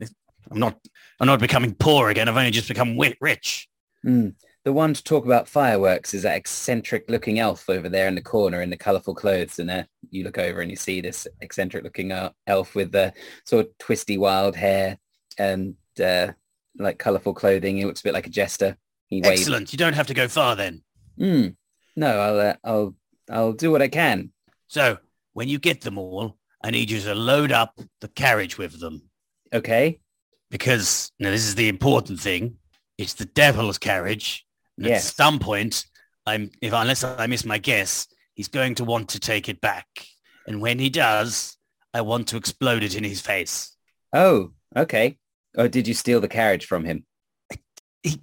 [0.50, 0.78] I'm not.
[1.18, 2.28] I'm not becoming poor again.
[2.28, 3.68] I've only just become rich.
[4.02, 4.28] Hmm.
[4.64, 8.60] The one to talk about fireworks is that eccentric-looking elf over there in the corner
[8.60, 12.30] in the colourful clothes, and uh, you look over and you see this eccentric-looking uh,
[12.46, 13.12] elf with the
[13.46, 14.98] sort of twisty, wild hair
[15.38, 16.28] and uh,
[16.78, 17.78] like colourful clothing.
[17.78, 18.76] He looks a bit like a jester.
[19.06, 19.72] He waves Excellent.
[19.72, 20.82] You don't have to go far then.
[21.18, 21.48] Hmm.
[21.96, 22.94] No, I'll, uh, I'll,
[23.30, 24.30] I'll do what I can.
[24.68, 24.98] So
[25.32, 29.08] when you get them all, I need you to load up the carriage with them
[29.52, 30.00] Okay.
[30.50, 32.58] because now this is the important thing.
[33.00, 34.44] It's the devil's carriage.
[34.76, 35.08] Yes.
[35.08, 35.86] At some point,
[36.26, 39.86] I'm if unless I miss my guess, he's going to want to take it back.
[40.46, 41.56] And when he does,
[41.94, 43.74] I want to explode it in his face.
[44.12, 45.16] Oh, okay.
[45.56, 47.06] Oh, did you steal the carriage from him?
[48.02, 48.20] He,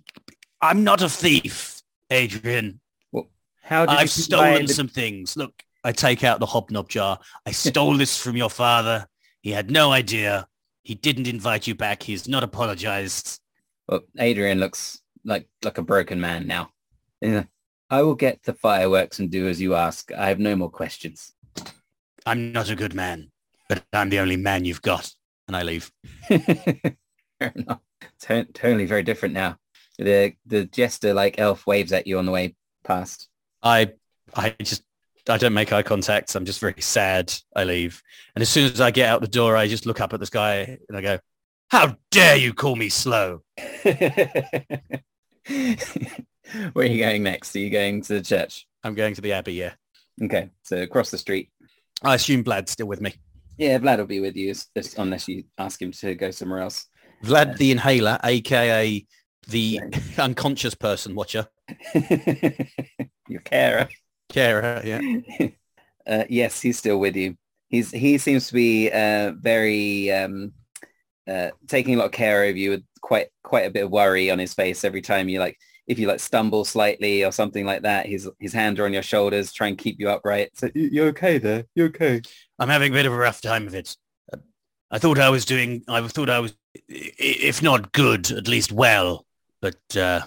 [0.62, 2.80] I'm not a thief, Adrian.
[3.12, 3.30] Well-
[3.64, 5.36] How did I've you stolen the- some things.
[5.36, 7.20] Look, I take out the hobnob jar.
[7.48, 9.08] I stole this from your father.
[9.42, 10.48] He had no idea.
[10.84, 12.04] He didn't invite you back.
[12.04, 13.40] He's not apologized.
[13.88, 16.72] Well, Adrian looks like like a broken man now.
[17.22, 17.44] Yeah.
[17.90, 20.12] I will get the fireworks and do as you ask.
[20.12, 21.34] I have no more questions.
[22.26, 23.32] I'm not a good man,
[23.70, 25.10] but I'm the only man you've got.
[25.48, 25.90] And I leave.
[26.28, 27.80] Fair enough.
[28.22, 29.58] To- totally very different now.
[29.98, 33.30] The the jester like elf waves at you on the way past.
[33.64, 33.94] I
[34.36, 34.84] I just
[35.30, 36.36] I don't make eye contact.
[36.36, 37.34] I'm just very sad.
[37.56, 38.02] I leave.
[38.36, 40.26] And as soon as I get out the door, I just look up at the
[40.26, 41.20] sky and I go,
[41.70, 43.42] how dare you call me slow?
[43.84, 44.06] Where
[46.78, 47.56] are you going next?
[47.56, 48.68] Are you going to the church?
[48.84, 49.74] I'm going to the Abbey, yeah.
[50.24, 51.50] Okay, so across the street.
[52.04, 53.14] I assume Vlad's still with me.
[53.58, 54.54] Yeah, Vlad will be with you
[54.98, 56.86] unless you ask him to go somewhere else.
[57.24, 59.06] Vlad the Inhaler, aka
[59.48, 59.80] the
[60.18, 61.48] unconscious person watcher.
[63.28, 63.90] Your carer.
[64.30, 65.02] Carer, yeah.
[66.06, 67.36] uh, yes, he's still with you.
[67.70, 70.54] He's he seems to be uh, very um,
[71.28, 74.32] uh, taking a lot of care of you with quite quite a bit of worry
[74.32, 77.84] on his face every time you like if you like stumble slightly or something like
[77.84, 78.06] that.
[78.06, 80.52] His his hands are on your shoulders, try and keep you upright.
[80.56, 81.66] So "You- you're okay there.
[81.76, 82.22] You're okay.
[82.60, 83.96] I'm having a bit of a rough time of it.
[84.90, 86.56] I thought I was doing, I thought I was,
[86.88, 89.26] if not good, at least well.
[89.62, 90.22] But uh,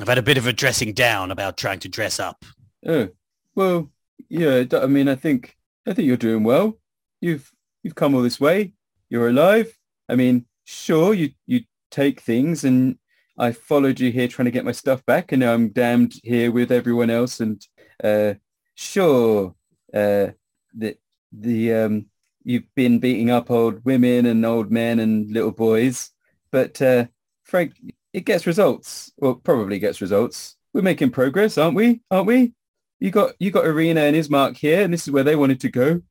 [0.00, 2.44] I've had a bit of a dressing down about trying to dress up.
[2.86, 3.08] Oh,
[3.54, 3.90] well,
[4.28, 4.64] yeah.
[4.72, 6.78] i mean, I think I think you're doing well.
[7.20, 7.50] You've
[7.82, 8.72] you've come all this way.
[9.10, 9.76] You're alive.
[10.10, 12.98] I mean, sure, you you take things, and
[13.38, 16.50] I followed you here trying to get my stuff back, and now I'm damned here
[16.50, 17.40] with everyone else.
[17.40, 17.64] And
[18.02, 18.34] uh,
[18.74, 19.54] sure,
[19.94, 20.28] uh,
[20.74, 20.96] the
[21.32, 22.06] the um,
[22.44, 26.10] you've been beating up old women and old men and little boys,
[26.50, 27.06] but uh,
[27.44, 27.74] Frank,
[28.12, 29.12] it gets results.
[29.16, 30.56] Well, probably gets results.
[30.72, 32.00] We're making progress, aren't we?
[32.10, 32.52] Aren't we?
[32.98, 35.70] You got you got Irina and Ismark here, and this is where they wanted to
[35.70, 36.02] go.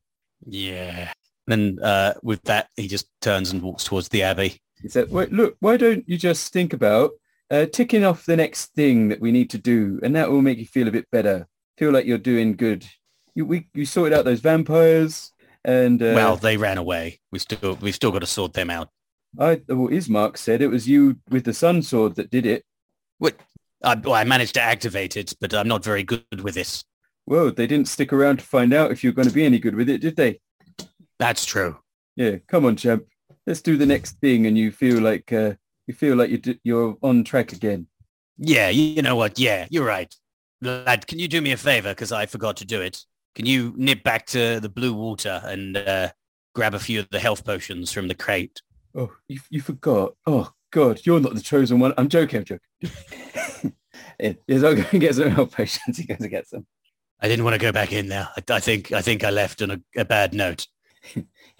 [0.46, 1.12] Yeah.
[1.46, 4.60] Then uh, with that, he just turns and walks towards the Abbey.
[4.82, 7.10] He said, Wait, look, why don't you just think about
[7.50, 10.58] uh, ticking off the next thing that we need to do, and that will make
[10.58, 11.46] you feel a bit better.
[11.76, 12.86] Feel like you're doing good.
[13.34, 15.32] You we you sorted out those vampires,
[15.64, 17.20] and uh, well, they ran away.
[17.32, 18.88] We still, we've still got to sort them out.
[19.38, 22.64] I well, Ismark said it was you with the sun sword that did it.
[23.18, 23.36] What?
[23.82, 26.84] I, well, I managed to activate it, but I'm not very good with this.
[27.26, 29.74] Well, they didn't stick around to find out if you're going to be any good
[29.74, 30.40] with it, did they?
[31.20, 31.76] That's true.
[32.16, 33.04] Yeah, come on, champ.
[33.46, 35.52] Let's do the next thing, and you feel like uh,
[35.86, 37.86] you feel like you're d- you're on track again.
[38.38, 39.38] Yeah, you, know what?
[39.38, 40.12] Yeah, you're right.
[40.62, 41.90] Lad, can you do me a favor?
[41.90, 43.04] Because I forgot to do it.
[43.34, 46.10] Can you nip back to the blue water and uh,
[46.54, 48.62] grab a few of the health potions from the crate?
[48.94, 50.14] Oh, you you forgot.
[50.26, 51.92] Oh God, you're not the chosen one.
[51.98, 52.38] I'm joking.
[52.38, 53.74] I'm joking.
[54.46, 55.98] He's not going to get some health potions.
[55.98, 56.66] He goes to get some.
[57.20, 58.28] I didn't want to go back in there.
[58.34, 60.66] I, I think I think I left on a, a bad note.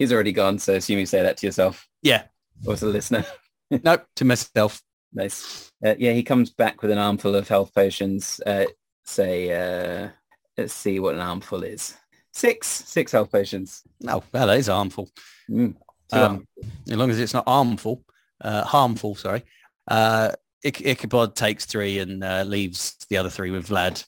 [0.01, 2.23] He's already gone, so assume you say that to yourself Yeah.
[2.65, 3.23] or to the listener.
[3.83, 4.07] Nope.
[4.15, 4.81] To myself.
[5.13, 5.71] Nice.
[5.85, 8.41] Uh, yeah, he comes back with an armful of health potions.
[8.43, 8.65] Uh,
[9.05, 10.09] say, uh,
[10.57, 11.95] let's see what an armful is.
[12.33, 13.83] Six, six health potions.
[14.07, 15.07] Oh, well, that is harmful.
[15.47, 15.75] Mm.
[16.11, 16.47] Um,
[16.89, 18.03] as long as it's not harmful,
[18.41, 19.43] uh, harmful, sorry.
[19.87, 20.31] Uh,
[20.63, 24.03] Ich- Ichabod takes three and uh, leaves the other three with Vlad.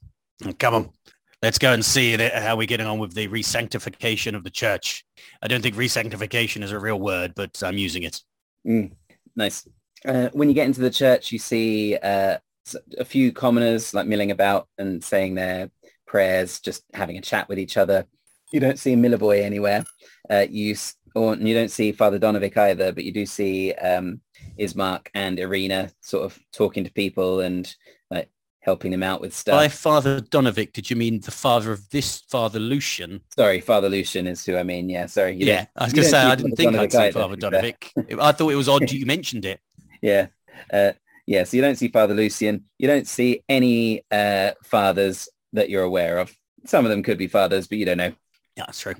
[0.58, 0.90] Come on,
[1.44, 5.06] let's go and see how we're getting on with the resanctification of the church.
[5.42, 8.22] I don't think resanctification is a real word, but I'm using it.
[9.36, 9.68] Nice.
[10.06, 12.38] Uh, when you get into the church, you see uh,
[12.98, 15.70] a few commoners like milling about and saying their
[16.08, 18.06] prayers, just having a chat with each other.
[18.54, 19.84] You don't see Milivoj anywhere.
[20.30, 20.78] Uh, you
[21.14, 24.22] or you don't see Father Donovic either, but you do see um,
[24.58, 27.76] Ismark and Irina sort of talking to people and
[28.64, 29.56] helping them out with stuff.
[29.56, 33.22] By Father Donovic, did you mean the father of this Father Lucian?
[33.36, 34.90] Sorry, Father Lucian is who I mean.
[34.90, 35.36] Yeah, sorry.
[35.36, 37.36] yeah, I was going to say, I didn't think I'd say Father.
[37.36, 37.92] Donovic.
[38.20, 39.60] I thought it was odd you mentioned it.
[40.02, 40.28] Yeah.
[40.72, 40.94] Uh,
[41.26, 41.44] yeah.
[41.44, 42.64] So you don't see Father Lucian.
[42.80, 46.34] You don't see any uh, fathers that you're aware of.
[46.66, 48.14] Some of them could be fathers, but you don't know.
[48.56, 48.96] Yeah, that's true.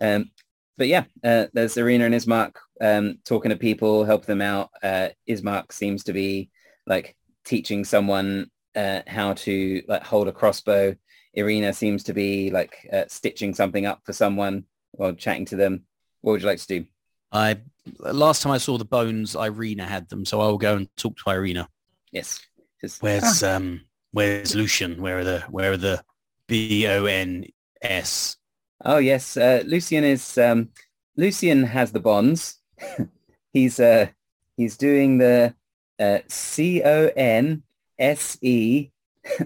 [0.00, 0.30] Um,
[0.76, 4.70] but yeah, uh, there's Irina and Ismark um, talking to people, help them out.
[4.82, 6.50] Uh, Ismark seems to be
[6.86, 10.94] like teaching someone uh, how to like hold a crossbow.
[11.34, 15.82] Irina seems to be like uh, stitching something up for someone while chatting to them.
[16.20, 16.86] What would you like to do?
[17.32, 17.58] I
[17.98, 21.30] last time I saw the bones, Irina had them, so I'll go and talk to
[21.30, 21.68] Irina.
[22.12, 22.40] Yes.
[22.80, 25.00] Just, Where's um where's Lucian?
[25.00, 26.02] Where are the where are the
[26.46, 27.46] B O N
[27.82, 28.36] S?
[28.84, 30.70] Oh yes, uh, Lucian is um,
[31.16, 32.58] Lucian has the bonds.
[33.52, 34.08] he's uh,
[34.56, 35.54] he's doing the
[35.98, 37.62] uh, C O N
[37.98, 38.90] S E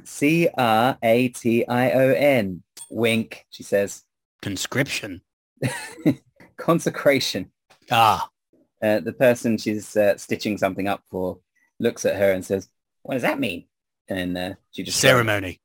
[0.05, 0.63] C-R-A-T-I-O-N.
[2.91, 4.03] Wink, she says.
[4.43, 5.23] Conscription.
[6.57, 7.51] Consecration.
[7.91, 8.29] Ah,
[8.83, 11.39] Uh, the person she's uh, stitching something up for
[11.79, 12.69] looks at her and says,
[13.03, 13.67] what does that mean?
[14.09, 15.61] And uh, she just ceremony.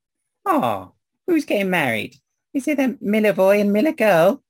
[0.45, 0.91] Oh,
[1.27, 2.15] who's getting married?
[2.53, 4.43] Is it a Miller boy and Miller girl?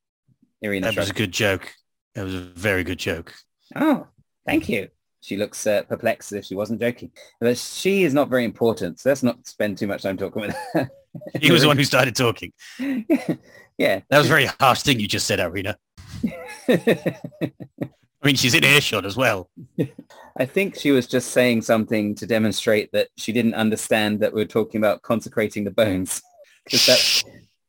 [0.61, 1.73] Irina That was a good joke.
[2.15, 3.33] That was a very good joke.
[3.75, 4.07] Oh,
[4.45, 4.89] thank you.
[5.25, 7.09] She looks uh, perplexed as if she wasn't joking.
[7.41, 10.55] But she is not very important, so let's not spend too much time talking with
[10.73, 10.89] her.
[11.39, 12.51] He was the one who started talking.
[12.77, 14.01] yeah.
[14.09, 15.77] That was a very harsh thing you just said, Irina.
[16.67, 17.53] I
[18.21, 19.49] mean, she's in earshot as well.
[20.37, 24.41] I think she was just saying something to demonstrate that she didn't understand that we
[24.41, 26.21] were talking about consecrating the bones.
[26.65, 26.85] Because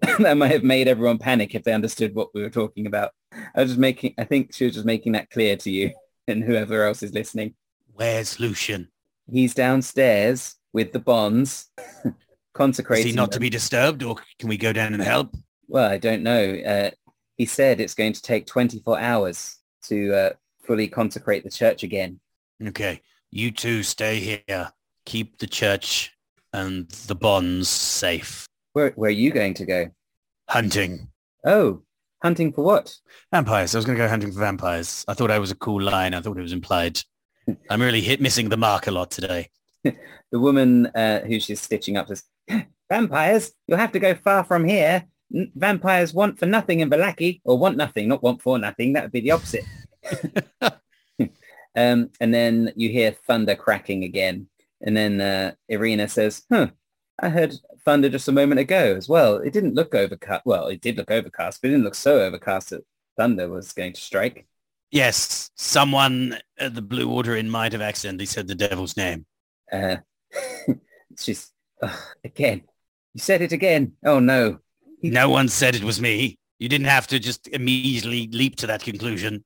[0.01, 3.13] that, that might have made everyone panic if they understood what we were talking about.
[3.33, 5.93] I was just making, I think she was just making that clear to you
[6.29, 7.55] and whoever else is listening.
[7.93, 8.89] Where's Lucian?
[9.31, 11.71] He's downstairs with the bonds,
[12.59, 15.35] Is he not to be disturbed or can we go down and help?
[15.69, 16.55] Well, I don't know.
[16.55, 16.91] Uh,
[17.37, 20.31] he said it's going to take 24 hours to uh,
[20.63, 22.19] fully consecrate the church again.
[22.67, 23.03] Okay.
[23.31, 24.73] You two stay here.
[25.05, 26.17] Keep the church
[26.53, 28.47] and the bonds safe.
[28.73, 29.91] Where, where are you going to go?
[30.49, 31.09] Hunting.
[31.45, 31.83] Oh,
[32.23, 32.95] hunting for what?
[33.33, 33.75] Vampires.
[33.75, 35.05] I was going to go hunting for vampires.
[35.09, 36.15] I thought I was a cool line.
[36.15, 37.01] I thought it was implied.
[37.71, 39.51] I'm really hit missing the mark a lot today.
[40.33, 42.25] The woman uh, who she's stitching up says,
[42.91, 45.05] vampires, you'll have to go far from here.
[45.33, 48.93] N- vampires want for nothing in Vallaki, or want nothing, not want for nothing.
[48.93, 49.65] That would be the opposite.
[51.77, 54.49] um, and then you hear thunder cracking again.
[54.81, 56.69] And then uh, Irina says, huh,
[57.21, 57.55] I heard
[57.87, 59.37] thunder just a moment ago as well.
[59.39, 60.43] It didn't look overcast.
[60.47, 62.85] Well, it did look overcast, but it didn't look so overcast that
[63.17, 64.47] thunder was going to strike.
[64.91, 69.27] Yes, someone at the Blue Water Inn might have accidentally said the devil's name.
[69.71, 69.97] Uh,
[71.19, 72.63] just ugh, again,
[73.15, 73.95] you said it again.
[74.05, 74.61] Oh no.
[75.03, 76.39] No one said it was me.
[76.59, 79.45] You didn't have to just immediately leap to that conclusion.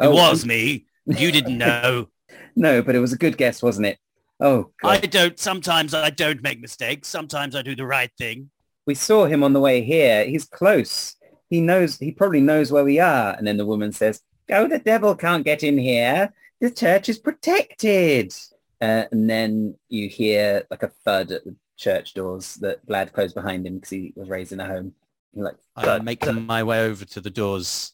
[0.00, 0.86] It Oh, was me.
[1.06, 2.08] You didn't know.
[2.56, 3.98] No, but it was a good guess, wasn't it?
[4.44, 7.06] Oh, I don't, sometimes I don't make mistakes.
[7.06, 8.50] Sometimes I do the right thing.
[8.86, 10.24] we saw him on the way here.
[10.24, 11.14] He's close.
[11.48, 13.34] He knows, he probably knows where we are.
[13.34, 16.32] And then the woman says, go, the devil can't get in here.
[16.60, 18.34] The church is protected.
[18.80, 23.36] Uh, and then you hear like a thud at the church doors that Vlad closed
[23.36, 24.92] behind him because he was raised in a home.
[25.34, 26.42] You're like, I thud, make thud.
[26.42, 27.92] my way over to the doors.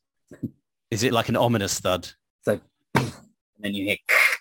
[0.90, 2.08] Is it like an ominous thud?
[2.42, 2.58] So,
[2.94, 3.12] and
[3.60, 4.34] then you hear, Oh.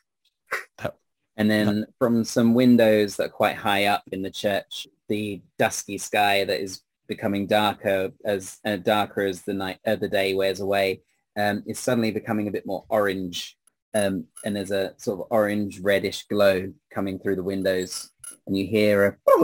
[1.38, 5.98] and then from some windows that are quite high up in the church, the dusky
[5.98, 10.60] sky that is becoming darker as uh, darker as the night, uh, the day wears
[10.60, 11.02] away,
[11.38, 13.56] um, is suddenly becoming a bit more orange.
[13.94, 18.10] Um, and there's a sort of orange reddish glow coming through the windows,
[18.46, 19.44] and you hear a,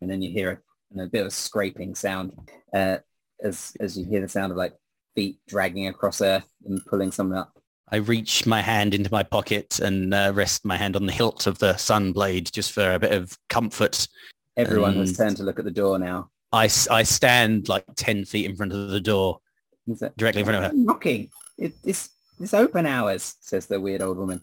[0.00, 0.62] and then you hear
[0.96, 2.32] a, a bit of a scraping sound
[2.74, 2.98] uh,
[3.42, 4.74] as as you hear the sound of like
[5.14, 7.56] feet dragging across earth and pulling something up.
[7.92, 11.46] I reach my hand into my pocket and uh, rest my hand on the hilt
[11.46, 14.08] of the sun blade just for a bit of comfort.
[14.56, 16.30] Everyone has And- turned to look at the door now.
[16.52, 19.40] I, I stand like 10 feet in front of the door,
[19.88, 20.76] Is that directly in front of her.
[20.76, 21.30] knocking?
[21.58, 24.40] It, it's it's open hours, says the weird old woman.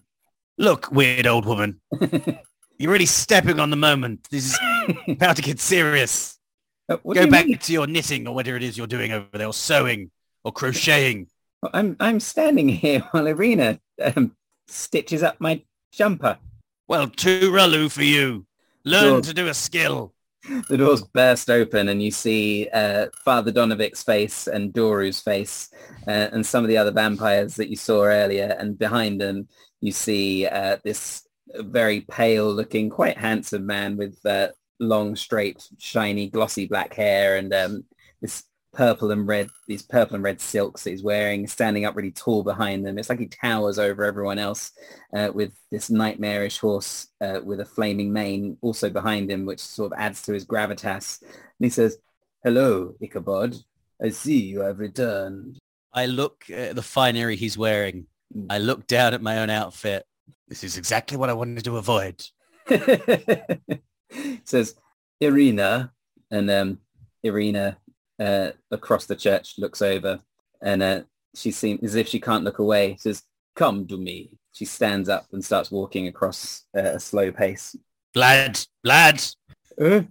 [0.57, 1.79] Look, weird old woman,
[2.77, 4.27] you're really stepping on the moment.
[4.31, 4.59] This is
[5.07, 6.37] about to get serious.
[6.89, 7.57] Uh, Go back mean?
[7.57, 10.11] to your knitting or whatever it is you're doing over there, or sewing
[10.43, 11.27] or crocheting.
[11.73, 13.79] I'm I'm standing here while Irina
[14.15, 14.35] um,
[14.67, 16.37] stitches up my jumper.
[16.87, 18.45] Well, tooraloo for you.
[18.85, 20.13] Learn to do a skill.
[20.67, 25.69] The doors burst open and you see uh, Father Donovic's face and Doru's face
[26.05, 28.53] uh, and some of the other vampires that you saw earlier.
[28.59, 29.47] And behind them,
[29.79, 34.49] you see uh, this very pale looking, quite handsome man with uh,
[34.81, 37.85] long, straight, shiny, glossy black hair and um,
[38.21, 42.11] this purple and red, these purple and red silks that he's wearing, standing up really
[42.11, 42.97] tall behind them.
[42.97, 44.71] It's like he towers over everyone else
[45.15, 49.93] uh, with this nightmarish horse uh, with a flaming mane also behind him, which sort
[49.93, 51.21] of adds to his gravitas.
[51.21, 51.97] And he says,
[52.43, 53.55] hello, Ichabod.
[54.03, 55.59] I see you have returned.
[55.93, 58.07] I look at the finery he's wearing.
[58.49, 60.05] I look down at my own outfit.
[60.47, 62.23] This is exactly what I wanted to avoid.
[64.43, 64.75] says,
[65.21, 65.93] Irina.
[66.31, 66.79] And um,
[67.21, 67.77] Irina
[68.19, 70.19] uh, across the church looks over
[70.61, 71.01] and uh,
[71.35, 72.95] she seems as if she can't look away.
[72.99, 73.23] Says,
[73.55, 74.31] come to me.
[74.53, 77.75] She stands up and starts walking across uh, a slow pace.
[78.15, 79.23] Lad, lad,
[79.81, 80.01] Uh,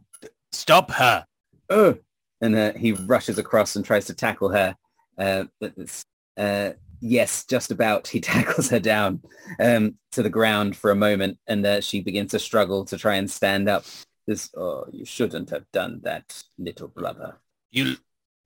[0.51, 1.25] stop her.
[1.71, 1.97] oh,
[2.41, 4.75] and uh, he rushes across and tries to tackle her.
[5.17, 6.05] Uh, but it's,
[6.37, 8.09] uh, yes, just about.
[8.12, 9.23] He tackles her down
[9.61, 13.15] um, to the ground for a moment, and uh, she begins to struggle to try
[13.15, 13.85] and stand up.
[14.27, 17.37] This, oh, you shouldn't have done that, little brother.
[17.73, 17.97] You,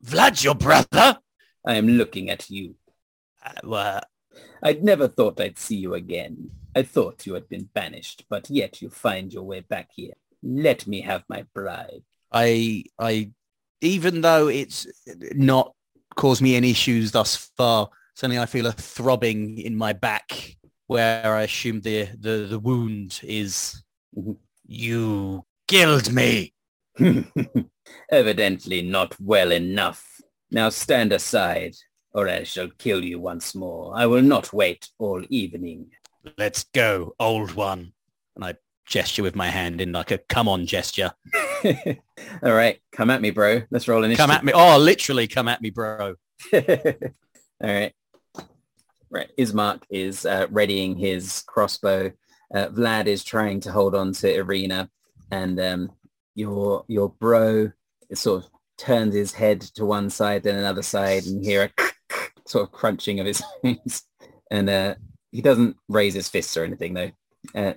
[0.05, 1.19] Vlad, your brother?
[1.67, 2.77] I am looking at you.
[3.45, 4.01] Uh, well,
[4.63, 6.51] I'd never thought I'd see you again.
[6.77, 10.13] I thought you had been banished, but yet you find your way back here.
[10.45, 12.05] Let me have my bride.
[12.31, 13.33] I, I,
[13.81, 14.87] even though it's
[15.35, 15.75] not
[16.15, 21.35] caused me any issues thus far, suddenly I feel a throbbing in my back where
[21.35, 23.83] I assume the, the, the wound is.
[24.17, 24.37] Mhm.
[24.69, 26.53] You killed me.
[28.11, 30.21] Evidently not well enough.
[30.51, 31.75] Now stand aside,
[32.13, 33.93] or I shall kill you once more.
[33.97, 35.91] I will not wait all evening.
[36.39, 37.93] Let's go, old one.
[38.35, 38.55] And I
[38.87, 41.13] gesture with my hand in like a come on gesture.
[41.65, 43.63] all right, come at me, bro.
[43.71, 44.25] Let's roll initiative.
[44.25, 44.53] Come at me.
[44.55, 46.15] Oh, literally come at me, bro.
[46.53, 46.63] All
[47.63, 47.93] right.
[49.09, 49.31] Right.
[49.39, 52.13] Ismark is uh, readying his crossbow.
[52.55, 54.91] Uh, Vlad is trying to hold on to Irina,
[55.31, 55.93] and um,
[56.37, 57.73] your your bro
[58.15, 61.83] sort of turns his head to one side, then another side, and hear a
[62.47, 64.05] sort of crunching of his bones.
[64.51, 64.95] And uh,
[65.33, 67.11] he doesn't raise his fists or anything, though.
[67.55, 67.73] Uh,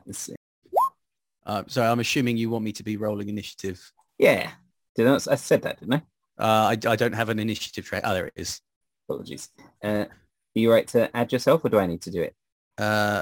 [1.45, 3.91] Uh, so I'm assuming you want me to be rolling initiative.
[4.19, 4.51] yeah.
[4.95, 5.97] Did I, I said that, didn't I?
[6.37, 8.01] Uh, I, I don't have an initiative trait.
[8.05, 8.59] Oh, there it is.
[9.07, 9.49] Apologies.
[9.83, 10.09] Uh, are
[10.55, 12.35] you right to add yourself, or do I need to do it?
[12.77, 13.21] Uh,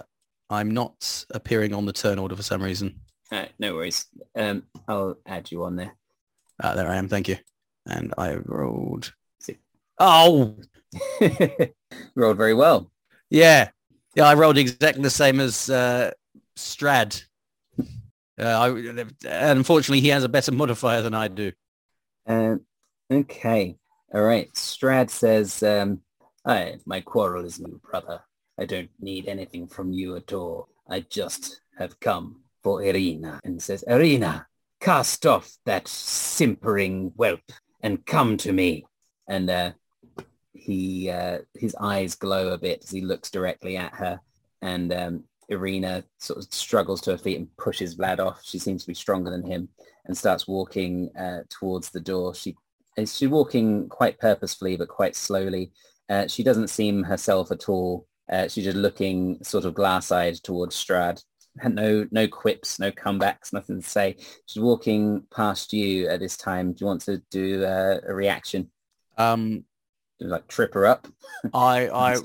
[0.50, 3.00] I'm not appearing on the turn order for some reason.
[3.32, 4.06] All right, no worries.
[4.36, 5.96] Um, I'll add you on there.
[6.62, 7.08] Ah, there I am.
[7.08, 7.38] Thank you.
[7.86, 9.14] And I rolled.
[9.40, 9.58] See.
[10.00, 10.58] Oh,
[12.16, 12.92] Rolled very well.
[13.30, 13.70] yeah.
[14.16, 16.10] Yeah, I rolled exactly the same as uh,
[16.58, 17.24] Strahd.
[17.80, 17.86] Uh,
[18.44, 21.52] I, unfortunately, he has a better modifier than I do.
[22.26, 22.62] Um,
[23.12, 23.78] okay.
[24.14, 24.52] All right.
[24.54, 26.02] Strahd says, um,
[26.46, 28.22] I, my quarrel is new, brother.
[28.60, 30.70] I don't need anything from you at all.
[30.90, 33.40] I just have come for Irina.
[33.46, 34.46] And says, Irina,
[34.82, 37.50] cast off that simpering whelp
[37.82, 38.86] and come to me.
[39.30, 39.72] And uh,
[40.52, 44.20] he, uh, his eyes glow a bit as he looks directly at her.
[44.62, 48.42] And um, Irina sort of struggles to her feet and pushes Vlad off.
[48.44, 49.70] She seems to be stronger than him
[50.06, 52.36] and starts walking uh, towards the door.
[52.36, 52.58] She
[52.98, 55.72] is she walking quite purposefully but quite slowly.
[56.10, 58.08] Uh, she doesn't seem herself at all.
[58.30, 61.24] Uh, she's just looking sort of glass-eyed towards Strahd.
[61.62, 64.16] And no no quips, no comebacks, nothing to say.
[64.46, 66.74] She's walking past you at this time.
[66.74, 68.70] Do you want to do uh, a reaction?
[69.18, 69.64] Um,
[70.20, 71.08] Like trip her up?
[71.54, 72.18] I, I,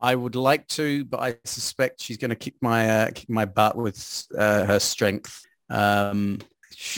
[0.00, 3.44] I would like to, but I suspect she's going to kick my uh, kick my
[3.44, 5.42] butt with uh, her strength.
[5.70, 6.38] Um,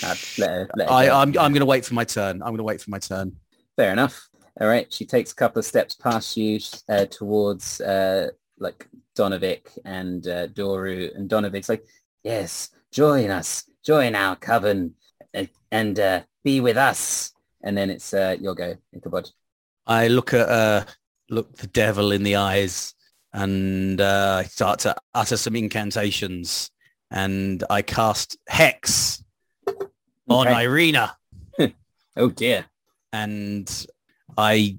[0.02, 2.42] let her- let her I, I'm I'm going to wait for my turn.
[2.42, 3.36] I'm going to wait for my turn.
[3.76, 4.28] Fair enough.
[4.60, 4.92] All right.
[4.92, 6.58] She takes a couple of steps past you
[6.88, 11.14] uh, towards uh, like Donovic and uh, Doru.
[11.14, 11.84] And Donovic's like,
[12.22, 13.64] yes, join us.
[13.84, 14.94] Join our coven
[15.34, 17.32] and, and uh, be with us.
[17.62, 19.30] And then it's uh, your go, Ichabod.
[19.86, 20.84] I look at uh,
[21.30, 22.94] look the devil in the eyes
[23.32, 26.70] and uh, I start to utter some incantations
[27.10, 29.24] and I cast hex
[30.28, 30.62] on Okay.
[30.64, 31.16] Irina
[32.16, 32.66] Oh dear.
[33.12, 33.86] and
[34.36, 34.76] I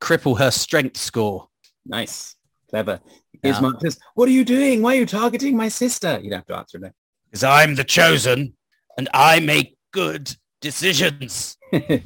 [0.00, 1.48] cripple her strength score.
[1.86, 2.34] Nice.
[2.70, 3.00] Clever.
[3.42, 3.52] Yeah.
[3.52, 4.82] Ismark says, what are you doing?
[4.82, 6.18] Why are you targeting my sister?
[6.22, 6.92] You don't have to answer that.
[7.26, 8.54] Because I'm the chosen
[8.96, 11.56] and I make good decisions.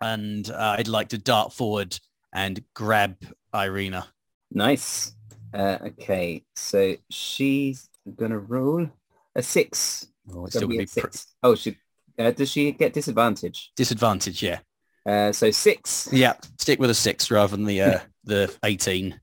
[0.00, 1.98] And uh, I'd like to dart forward
[2.34, 3.16] and grab
[3.54, 4.08] Irina.
[4.50, 5.12] nice.
[5.54, 6.44] Uh, okay.
[6.56, 8.86] So she's going to roll
[9.34, 10.08] a six.
[10.30, 11.34] Oh, it's still be gonna be pr- six.
[11.42, 11.78] Oh, she,
[12.18, 13.70] uh, does she get disadvantage?
[13.76, 14.58] disadvantage, yeah.
[15.06, 16.08] Uh, so six.
[16.12, 19.18] Yeah, stick with a six rather than the uh, the 18.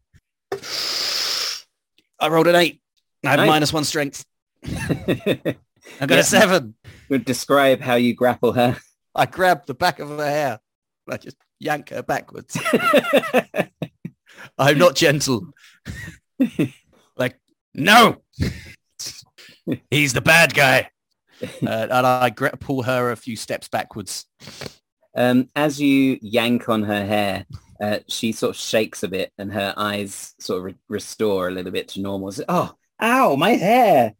[2.19, 2.81] I rolled an eight.
[3.25, 3.47] I have Nice.
[3.47, 4.25] minus one strength.
[4.65, 5.55] I
[5.99, 6.17] got Yeah.
[6.17, 6.75] a seven.
[7.09, 8.77] Would describe how you grapple her.
[9.15, 10.59] I grab the back of her hair.
[11.09, 12.57] I just yank her backwards.
[14.57, 15.47] I'm not gentle.
[17.17, 17.39] like,
[17.73, 18.21] no,
[19.89, 20.89] he's the bad guy.
[21.41, 24.25] Uh, and I pull her a few steps backwards.
[25.15, 27.45] Um, as you yank on her hair,
[27.81, 31.51] uh, she sort of shakes a bit and her eyes sort of re- restore a
[31.51, 32.31] little bit to normal.
[32.31, 34.13] So, oh, ow, my hair.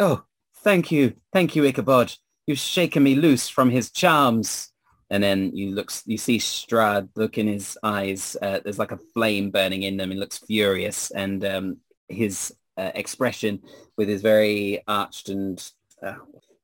[0.00, 0.24] Oh,
[0.56, 1.14] thank you.
[1.32, 2.12] Thank you, Ichabod.
[2.46, 4.72] You've shaken me loose from his charms.
[5.08, 8.36] And then you look, you see Strad look in his eyes.
[8.42, 10.10] Uh, there's like a flame burning in them.
[10.10, 11.12] He looks furious.
[11.12, 11.76] And um,
[12.08, 13.62] his uh, expression
[13.96, 15.64] with his very arched and
[16.02, 16.16] uh,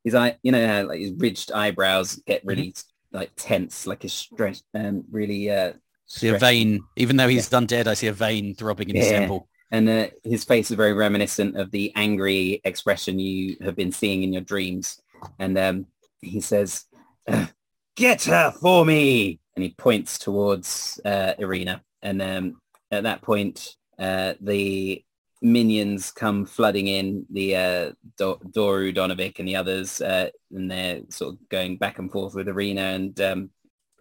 [0.03, 2.75] his eye, you know, like his ridged eyebrows get really
[3.13, 5.75] like tense, like his stretch, um, really, uh,
[6.07, 9.21] See a vein, even though he's undead, I see a vein throbbing in his Yeah.
[9.21, 9.49] temple.
[9.71, 14.23] And uh, his face is very reminiscent of the angry expression you have been seeing
[14.23, 15.01] in your dreams.
[15.39, 15.87] And um,
[16.21, 16.85] he says,
[17.27, 17.47] "Uh,
[17.97, 21.83] "Get her for me!" And he points towards uh, Irina.
[22.03, 22.61] And um,
[22.91, 25.03] at that point, uh, the
[25.43, 27.27] minions come flooding in.
[27.31, 31.99] The uh, Do- Doru, Donovic, and the others, uh, and they're sort of going back
[31.99, 32.83] and forth with Irina.
[32.83, 33.51] And um,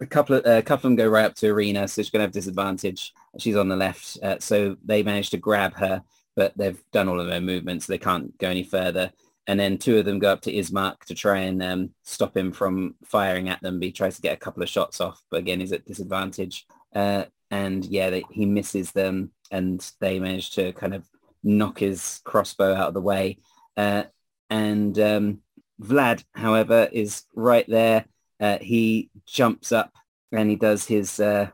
[0.00, 2.20] a couple of a couple of them go right up to Irina, so she's going
[2.20, 3.12] to have disadvantage.
[3.38, 6.02] She's on the left, uh, so they manage to grab her,
[6.36, 9.12] but they've done all of their movements, so they can't go any further.
[9.48, 12.52] And then two of them go up to Ismark to try and um, stop him
[12.52, 13.80] from firing at them.
[13.80, 16.66] But he tries to get a couple of shots off, but again, he's at disadvantage.
[16.94, 21.04] Uh, and yeah, they, he misses them, and they manage to kind of
[21.42, 23.38] knock his crossbow out of the way.
[23.76, 24.04] Uh,
[24.50, 25.38] and um,
[25.80, 28.04] Vlad, however, is right there.
[28.40, 29.92] Uh, he jumps up
[30.32, 31.48] and he does his uh,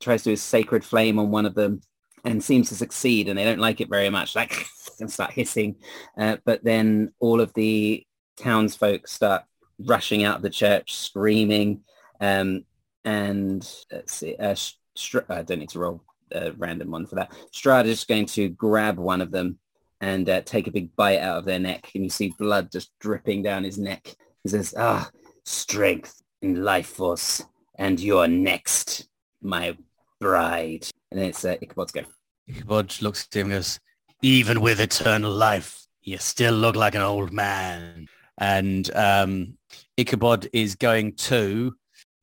[0.00, 1.80] tries to do his sacred flame on one of them
[2.24, 4.66] and seems to succeed and they don't like it very much like
[5.00, 5.76] and start hissing
[6.16, 8.04] uh, but then all of the
[8.36, 9.42] townsfolk start
[9.78, 11.82] rushing out of the church screaming
[12.20, 12.64] um,
[13.04, 14.54] and let's see uh,
[14.94, 16.02] Str- I don't need to roll
[16.34, 19.58] a random one for that Strad is going to grab one of them
[20.00, 22.90] and uh, take a big bite out of their neck and you see blood just
[22.98, 25.08] dripping down his neck he says ah
[25.44, 27.42] strength and life force
[27.76, 29.08] and you're next
[29.40, 29.76] my
[30.20, 32.02] bride and then it's uh, Ichabod's go
[32.48, 33.78] Ichabod looks at him and goes,
[34.20, 38.08] even with eternal life, you still look like an old man.
[38.38, 39.58] And um,
[39.96, 41.74] Ichabod is going to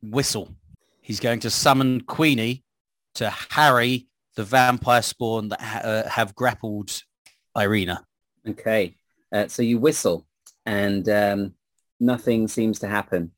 [0.01, 0.53] whistle.
[1.01, 2.63] He's going to summon Queenie
[3.19, 7.03] to harry the vampire spawn that ha- uh, have grappled
[7.57, 8.05] Irina.
[8.47, 8.95] Okay,
[9.33, 10.25] uh, so you whistle
[10.65, 11.53] and um,
[11.99, 13.31] nothing seems to happen.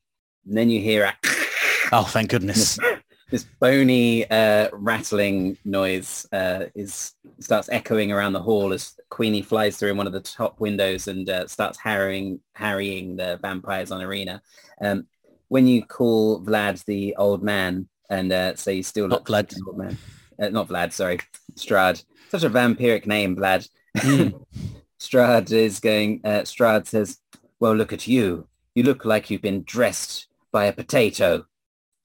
[0.46, 1.14] And then you hear a
[1.92, 2.78] Oh, thank goodness.
[3.30, 9.76] this bony uh, rattling noise uh, is starts echoing around the hall as Queenie flies
[9.76, 14.00] through in one of the top windows and uh, starts harrying harrying the vampires on
[14.00, 14.40] Irina.
[14.80, 15.06] Um,
[15.48, 19.54] when you call Vlad the old man and uh, say you still Not Vlad.
[19.76, 19.98] man,
[20.40, 21.18] uh, not Vlad, sorry,
[21.54, 22.04] Strahd.
[22.30, 23.68] Such a vampiric name, Vlad.
[23.98, 24.44] Mm.
[25.00, 27.18] Strahd is going, uh, Strahd says,
[27.58, 28.46] well, look at you.
[28.74, 31.46] You look like you've been dressed by a potato.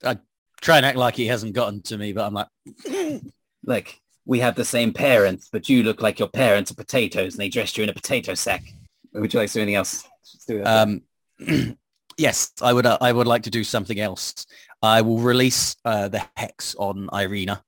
[0.04, 0.18] I
[0.60, 2.48] try and act like he hasn't gotten to me, but I'm like,
[3.64, 7.40] Like, we have the same parents, but you look like your parents are potatoes and
[7.40, 8.64] they dressed you in a potato sack.
[9.12, 10.08] Would you like to do anything else?
[10.46, 11.02] Do um,
[12.16, 12.86] yes, I would.
[12.86, 14.46] Uh, I would like to do something else.
[14.82, 17.62] I will release uh, the hex on Irina.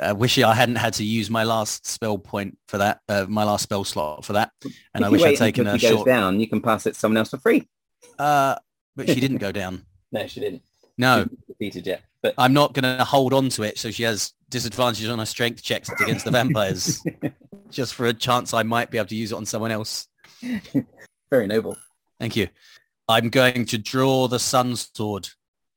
[0.00, 3.44] I wish I hadn't had to use my last spell point for that, uh, my
[3.44, 6.38] last spell slot for that, and If I wish I'd taken a she goes down,
[6.38, 7.66] you can pass it to someone else for free.
[8.18, 8.56] Uh,
[8.94, 9.86] but she didn't go down.
[10.12, 10.62] No, she didn't.
[10.98, 12.02] No, She wasn't defeated yet.
[12.22, 15.26] But I'm not going to hold on to it, so she has disadvantage on her
[15.26, 17.02] strength checks against the vampires,
[17.70, 20.08] just for a chance I might be able to use it on someone else.
[21.30, 21.76] very noble.
[22.18, 22.48] Thank you.
[23.08, 25.28] I'm going to draw the sun sword,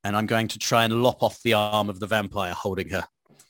[0.03, 3.05] and I'm going to try and lop off the arm of the vampire holding her.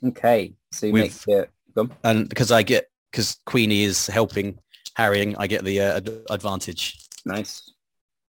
[0.05, 1.49] Okay, so you With- make it.
[1.75, 4.57] Go and because I get because Queenie is helping
[4.95, 6.97] harrying, I get the uh, ad- advantage.
[7.25, 7.71] Nice.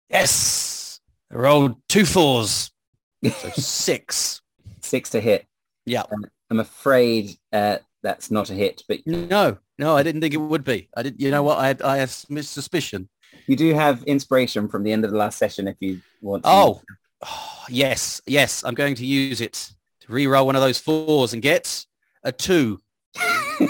[0.08, 1.00] Yes,
[1.32, 2.70] I rolled two fours,
[3.24, 4.40] so six.
[4.80, 5.46] Six to hit.
[5.84, 6.04] Yeah.
[6.50, 10.64] I'm afraid uh, that's not a hit, but No, no, I didn't think it would
[10.64, 10.88] be.
[10.96, 11.20] I didn't.
[11.20, 11.58] You know what?
[11.58, 13.08] I had, I have suspicion.
[13.46, 16.48] you do have inspiration from the end of the last session if you want to.
[16.50, 16.82] Oh,
[17.24, 18.64] oh, yes, yes.
[18.64, 21.84] I'm going to use it to re-roll one of those fours and get
[22.22, 22.80] a two.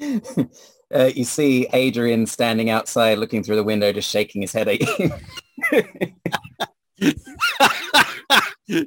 [0.00, 4.80] uh, you see Adrian standing outside looking through the window, just shaking his head at
[4.80, 5.10] you.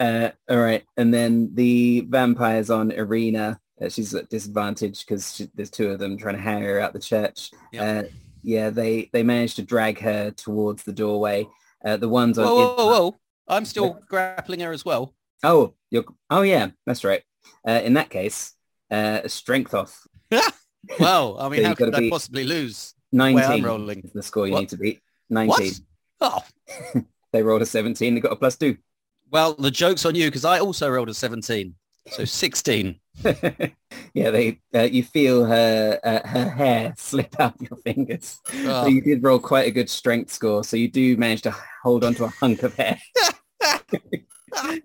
[0.00, 0.84] uh, all right.
[0.96, 3.60] And then the vampires on Irina.
[3.80, 6.98] Uh, she's at disadvantage because there's two of them trying to hang her out the
[6.98, 7.50] church.
[7.72, 8.10] Yep.
[8.42, 11.46] Yeah, they, they managed to drag her towards the doorway.
[11.84, 12.44] Uh, the ones on...
[12.46, 13.20] Whoa, whoa, whoa!
[13.48, 15.14] I'm still grappling her as well.
[15.42, 16.04] Oh, you're...
[16.28, 17.22] Oh, yeah, that's right.
[17.66, 18.54] Uh, in that case,
[18.90, 20.06] uh, strength off.
[20.98, 22.94] Well, I mean, So how could I possibly lose?
[23.12, 24.00] 19 I'm rolling.
[24.00, 24.60] is the score you What?
[24.60, 25.00] need to beat.
[25.28, 25.72] 19.
[26.18, 26.44] What?
[26.94, 28.14] Oh, They rolled a 17.
[28.14, 28.76] They got a plus two.
[29.30, 31.74] well, the joke's on you because I also rolled a 17,
[32.10, 32.99] so 16.
[34.14, 34.60] yeah, they.
[34.74, 38.40] Uh, you feel her uh, her hair slip out your fingers.
[38.64, 38.84] Oh.
[38.84, 40.64] So you did roll quite a good strength score.
[40.64, 42.98] So you do manage to hold onto a hunk of hair.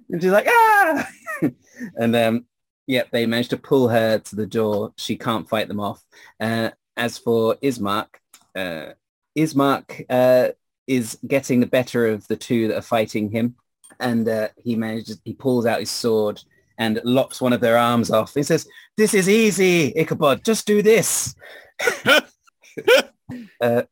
[0.10, 1.10] and she's like, ah!
[1.96, 2.46] and um,
[2.88, 4.94] yep, they managed to pull her to the door.
[4.98, 6.04] She can't fight them off.
[6.40, 8.08] Uh, as for Ismark,
[8.56, 8.94] uh,
[9.38, 10.50] Ismark uh,
[10.88, 13.56] is getting the better of the two that are fighting him.
[14.00, 16.42] And uh, he manages, he pulls out his sword
[16.78, 18.34] and locks one of their arms off.
[18.34, 18.68] He says,
[18.98, 20.44] this is easy, Ichabod.
[20.44, 21.36] Just do this.
[22.06, 22.22] uh,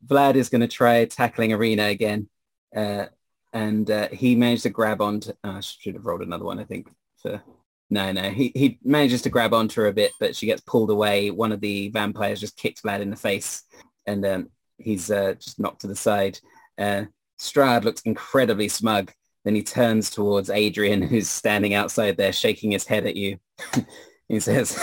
[0.05, 2.29] Vlad is going to try tackling Irina again.
[2.75, 3.05] Uh,
[3.53, 6.63] and uh, he managed to grab onto, uh, I should have rolled another one, I
[6.63, 6.89] think.
[7.21, 7.41] For
[7.89, 10.89] No, no, he, he manages to grab onto her a bit, but she gets pulled
[10.89, 11.29] away.
[11.29, 13.63] One of the vampires just kicks Vlad in the face
[14.05, 16.39] and um, he's uh, just knocked to the side.
[16.77, 17.03] Uh,
[17.39, 19.11] Strahd looks incredibly smug.
[19.45, 23.39] Then he turns towards Adrian, who's standing outside there, shaking his head at you.
[24.29, 24.79] he says,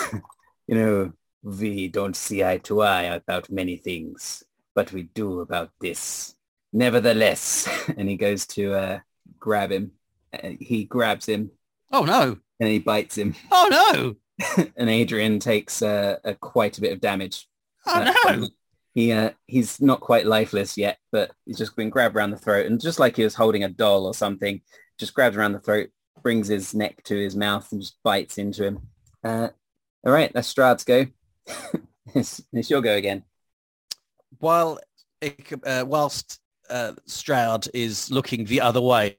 [0.67, 4.43] you know, we don't see eye to eye about many things,
[4.75, 6.35] but we do about this.
[6.73, 8.99] Nevertheless, and he goes to uh,
[9.39, 9.93] grab him.
[10.33, 11.51] Uh, he grabs him
[11.91, 12.39] Oh no!
[12.61, 13.35] and he bites him.
[13.51, 14.65] Oh no!
[14.77, 17.49] and Adrian takes uh, a, quite a bit of damage.
[17.87, 18.49] Oh Uh, no!
[18.95, 22.67] He uh, he's not quite lifeless yet, but he's just been grabbed around the throat,
[22.67, 24.61] and just like he was holding a doll or something,
[24.99, 25.91] just grabs around the throat,
[26.23, 28.81] brings his neck to his mouth, and just bites into him.
[29.23, 29.49] Uh,
[30.05, 31.07] all right, that's Strahd's go.
[32.15, 33.23] it's, it's your go again.
[34.39, 34.81] While
[35.23, 39.17] uh, whilst uh, Strahd is looking the other way,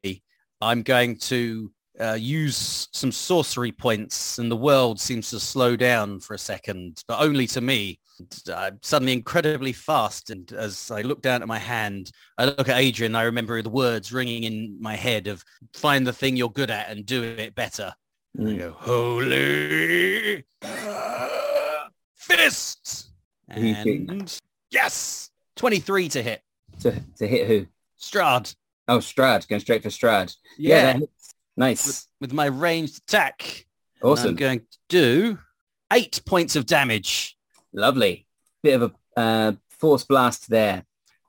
[0.60, 6.20] I'm going to uh, use some sorcery points, and the world seems to slow down
[6.20, 8.00] for a second, but only to me.
[8.54, 12.78] I'm suddenly incredibly fast, and as I look down at my hand, I look at
[12.78, 13.16] Adrian.
[13.16, 16.90] I remember the words ringing in my head of "Find the thing you're good at
[16.90, 17.94] and do it better."
[18.38, 18.60] I Mm.
[18.60, 20.46] go, holy
[22.16, 23.10] fist.
[23.50, 24.40] And
[24.70, 26.42] yes, 23 to hit.
[26.82, 27.68] To, to hit who?
[28.00, 28.56] Strahd.
[28.88, 30.36] Oh, Strahd, going straight for Strahd.
[30.58, 30.94] Yeah.
[30.94, 31.21] that hits.
[31.58, 32.08] Nice.
[32.20, 33.66] With my ranged attack.
[34.02, 34.30] Awesome.
[34.30, 35.40] I'm going to do
[35.92, 37.38] eight points of damage.
[37.74, 38.26] Lovely.
[38.64, 40.86] Bit of a uh, force blast there.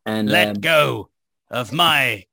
[0.07, 1.09] And Let um, go
[1.51, 2.25] of my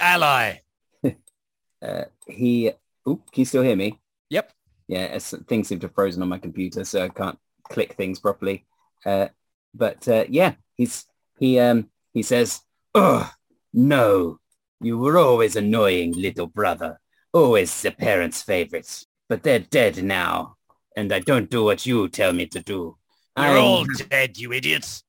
[0.00, 0.60] ally.
[1.82, 2.72] uh, he...
[3.08, 4.00] Oop, can you still hear me?
[4.30, 4.52] Yep.
[4.88, 8.64] Yeah, things seem to have frozen on my computer, so I can't click things properly.
[9.04, 9.28] Uh,
[9.74, 11.06] but uh, yeah, he's
[11.38, 12.60] he um he says,
[12.94, 13.30] "Oh
[13.72, 14.38] no,
[14.80, 17.00] you were always annoying, little brother.
[17.36, 19.06] Always the parents' favorites.
[19.28, 20.56] But they're dead now,
[20.96, 22.96] and I don't do what you tell me to do.
[23.36, 25.04] You're I'm- all dead, you idiots.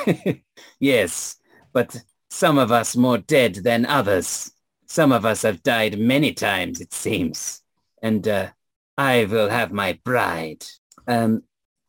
[0.80, 1.36] yes,
[1.72, 1.96] but
[2.30, 4.52] some of us more dead than others.
[4.86, 7.62] Some of us have died many times, it seems.
[8.00, 8.50] And uh,
[8.96, 10.64] I will have my bride.
[11.08, 11.42] Um,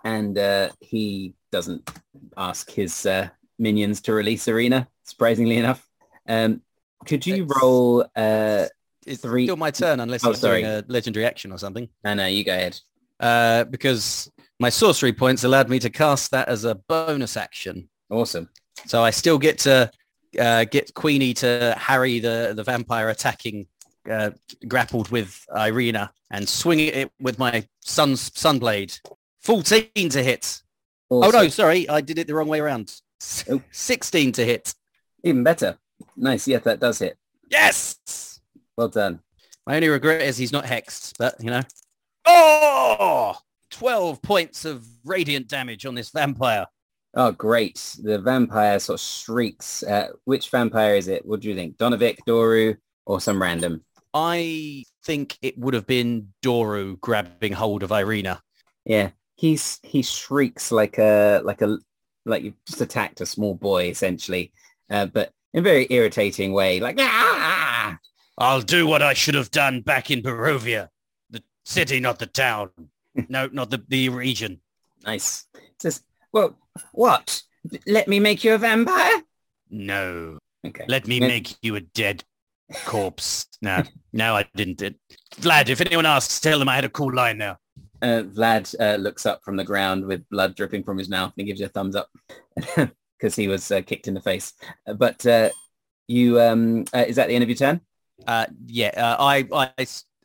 [0.03, 1.87] and uh, he doesn't
[2.35, 5.87] ask his uh, minions to release Irina, surprisingly enough.
[6.27, 6.63] Um,
[7.05, 8.07] could you roll...
[8.15, 8.65] Uh,
[9.07, 10.63] It's Three- still my turn unless Oh, doing sorry.
[10.63, 11.87] a legendary action or something.
[12.03, 12.79] no, no, you go ahead.
[13.19, 14.29] Uh, because
[14.59, 17.89] my sorcery points allowed me to cast that as a bonus action.
[18.09, 18.49] Awesome.
[18.85, 19.89] So I still get to
[20.39, 23.67] uh, get Queenie to harry the, the vampire attacking,
[24.09, 24.31] uh,
[24.67, 28.99] grappled with Irina and swing it with my sun's sunblade.
[29.41, 30.61] 14 to hit.
[31.09, 32.93] Oh no, sorry, I did it the wrong way around.
[33.49, 33.61] Oh.
[33.71, 34.75] 16 to hit.
[35.23, 35.77] Even better.
[36.15, 36.47] Nice.
[36.47, 37.17] Yes, that does hit.
[37.49, 38.36] Yes!
[38.77, 39.19] Well done.
[39.65, 41.63] My only regret is he's not hexed, but you know.
[42.25, 43.35] Oh!
[43.71, 46.65] 12 points of radiant damage on this vampire.
[47.13, 47.97] Oh, great.
[48.01, 49.83] The vampire sort of shrieks.
[49.83, 51.25] Uh, which vampire is it?
[51.25, 51.77] What do you think?
[51.77, 53.83] Donovic, Doru, or some random?
[54.13, 58.41] I think it would have been Doru grabbing hold of Irina.
[58.85, 59.09] Yeah.
[59.35, 61.77] He's, he shrieks like a, like a,
[62.25, 64.51] like you've just attacked a small boy, essentially.
[64.89, 67.36] Uh, but in a very irritating way, like, ah!
[68.37, 70.89] I'll do what I should have done back in Barovia.
[71.29, 72.69] The city, not the town.
[73.29, 74.59] no, not the, the region.
[75.03, 75.45] Nice.
[75.79, 76.57] Says, well,
[76.91, 77.41] what?
[77.85, 79.21] Let me make you a vampire?
[79.69, 80.37] No.
[80.65, 80.85] Okay.
[80.87, 81.27] Let me Yeah.
[81.27, 82.23] make you a dead
[82.85, 83.47] corpse.
[83.61, 83.83] No,
[84.13, 84.81] no, I didn't.
[84.81, 84.95] It,
[85.35, 87.57] Vlad, if anyone asks, tell them I had a cool line now.
[88.01, 91.41] Uh, Vlad uh, looks up from the ground with blood dripping from his mouth and
[91.41, 92.09] he gives you a thumbs up
[93.17, 94.53] because he was uh, kicked in the face.
[94.97, 95.49] But uh,
[96.07, 97.81] you, um, uh, is that the end of your turn?
[98.25, 99.75] Uh, yeah, uh, I, uh,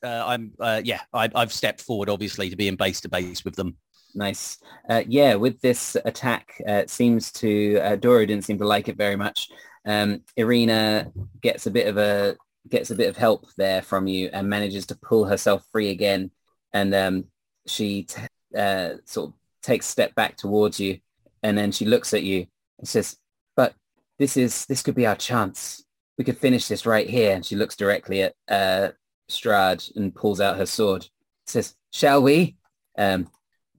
[0.03, 3.55] I'm, uh, yeah, I, I've stepped forward, obviously, to be in base to base with
[3.55, 3.77] them.
[4.15, 4.59] Nice.
[4.89, 8.89] Uh, yeah, with this attack, uh, it seems to, uh, Doru didn't seem to like
[8.89, 9.49] it very much.
[9.87, 12.37] Um, Irina gets a bit of a,
[12.69, 16.31] gets a bit of help there from you and manages to pull herself free again.
[16.73, 17.25] And um,
[17.67, 18.23] she t-
[18.57, 20.99] uh, sort of takes a step back towards you
[21.43, 22.47] and then she looks at you
[22.79, 23.17] and says,
[23.57, 23.75] but
[24.19, 25.85] this is, this could be our chance.
[26.23, 27.35] We could finish this right here.
[27.35, 28.91] And she looks directly at uh,
[29.29, 31.09] Strahd and pulls out her sword.
[31.49, 32.55] Says, shall we?
[32.97, 33.29] Um,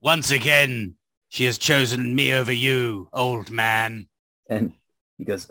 [0.02, 0.96] Once again,
[1.30, 4.08] she has chosen me over you, old man.
[4.50, 4.74] And
[5.16, 5.50] he goes,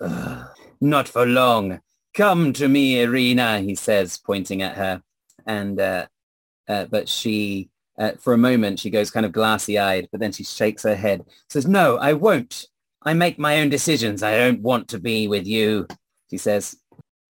[0.80, 1.80] not for long.
[2.14, 5.02] Come to me, Irina, he says, pointing at her.
[5.48, 6.06] And, uh,
[6.70, 10.32] uh, but she, uh, for a moment, she goes kind of glassy eyed, but then
[10.32, 12.68] she shakes her head, says, no, I won't.
[13.02, 14.22] I make my own decisions.
[14.22, 15.88] I don't want to be with you,
[16.30, 16.78] she says.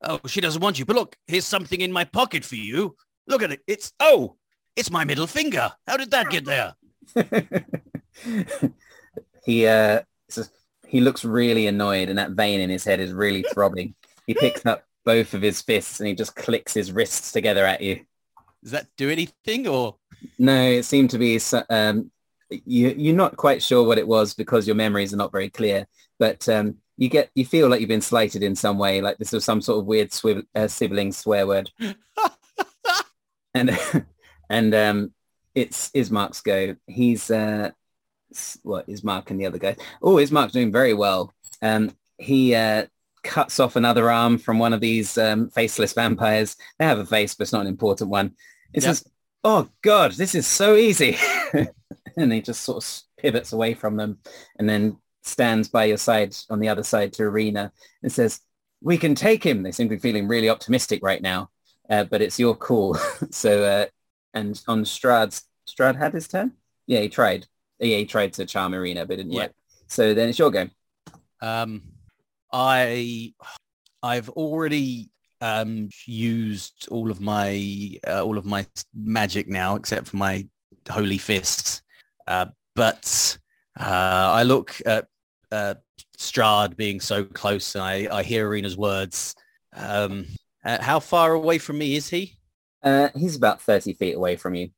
[0.04, 0.86] Oh, she doesn't want you.
[0.86, 2.95] But look, here's something in my pocket for you.
[3.28, 3.62] Look at it.
[3.68, 4.36] It's, oh,
[4.76, 5.72] it's my middle finger.
[5.88, 6.74] How did that get there?
[9.45, 10.01] he uh
[10.88, 13.95] he looks really annoyed and that vein in his head is really throbbing.
[14.28, 17.82] He picks up both of his fists and he just clicks his wrists together at
[17.82, 18.01] you.
[18.62, 19.97] Does that do anything or?
[20.38, 21.39] No, it seemed to be
[21.70, 22.12] um,
[22.49, 25.88] you, you're not quite sure what it was because your memories are not very clear,
[26.20, 29.32] but um, you get you feel like you've been slighted in some way, like this
[29.32, 31.72] was some sort of weird swiv- uh, sibling swear word.
[33.54, 33.78] and
[34.50, 35.14] and um,
[35.56, 36.76] it's Ismark's go.
[36.88, 37.72] He's uh,
[38.64, 39.76] what Ismark and the other guy.
[40.02, 41.34] Oh, Ismark's doing very well.
[41.62, 42.86] Um, he uh,
[43.24, 46.56] cuts off another arm from one of these um, faceless vampires.
[46.78, 48.28] They have a face, but it's not an important one.
[48.74, 48.96] It yep.
[48.96, 49.06] says,
[49.44, 51.18] "Oh God, this is so easy."
[52.18, 54.20] and he just sort of pivots away from them
[54.60, 57.71] and then stands by your side on the other side to Irina
[58.01, 58.41] and says,
[58.82, 59.63] we can take him.
[59.63, 61.49] They seem to be feeling really optimistic right now,
[61.89, 62.95] uh, but it's your call.
[63.32, 63.86] so, uh,
[64.34, 66.53] and on Strahd's, Strahd had his turn?
[66.86, 67.47] Yeah, he tried.
[67.80, 69.43] Yeah, he tried to charm Irina, but didn't yeah.
[69.43, 69.53] work.
[69.88, 70.71] So then it's your game.
[71.41, 71.82] Um,
[72.51, 73.34] I,
[74.01, 75.09] I've already
[75.39, 80.47] um, used all of my uh, all of my magic now, except for my
[80.89, 81.82] holy fists.
[82.28, 82.45] Uh,
[82.76, 83.38] but
[83.80, 85.07] uh, I look at
[85.54, 85.76] uh,
[86.18, 89.36] Strahd being so close, and I, I hear Irina's words.
[89.76, 90.26] Um,
[90.66, 92.38] uh, how far away from me is he?
[92.82, 94.70] Uh, he's about 30 feet away from you.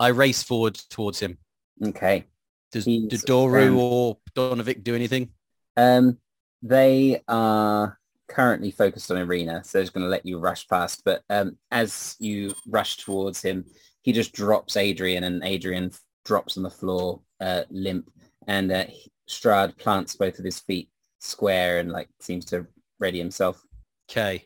[0.00, 1.38] I race forward towards him.
[1.82, 2.26] Okay.
[2.72, 5.30] Does, does Doru um, or Donovic do anything?
[5.76, 6.18] Um,
[6.62, 7.98] they are
[8.28, 11.02] currently focused on Irina, so he's going to let you rush past.
[11.04, 13.64] But um, as you rush towards him,
[14.02, 15.92] he just drops Adrian, and Adrian
[16.24, 18.10] drops on the floor uh, limp,
[18.46, 18.84] and uh,
[19.28, 22.66] Strahd plants both of his feet square and like seems to
[22.98, 23.62] ready himself.
[24.10, 24.44] Okay,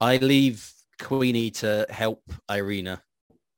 [0.00, 0.70] I leave
[1.00, 3.02] Queenie to help Irina.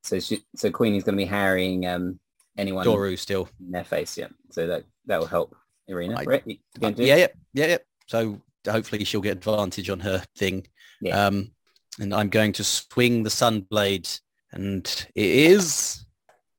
[0.02, 2.18] So she, so Queenie's going to be harrying um,
[2.56, 2.86] anyone.
[2.86, 4.28] Doru still in their face, yeah.
[4.50, 5.56] So that that will help
[5.86, 6.16] Irina.
[6.18, 6.42] I, right?
[6.82, 7.78] Uh, yeah, yeah, yeah, yeah.
[8.06, 10.66] So hopefully she'll get advantage on her thing.
[11.00, 11.26] Yeah.
[11.26, 11.52] Um,
[11.98, 14.20] and I'm going to swing the sunblade,
[14.52, 16.04] and it is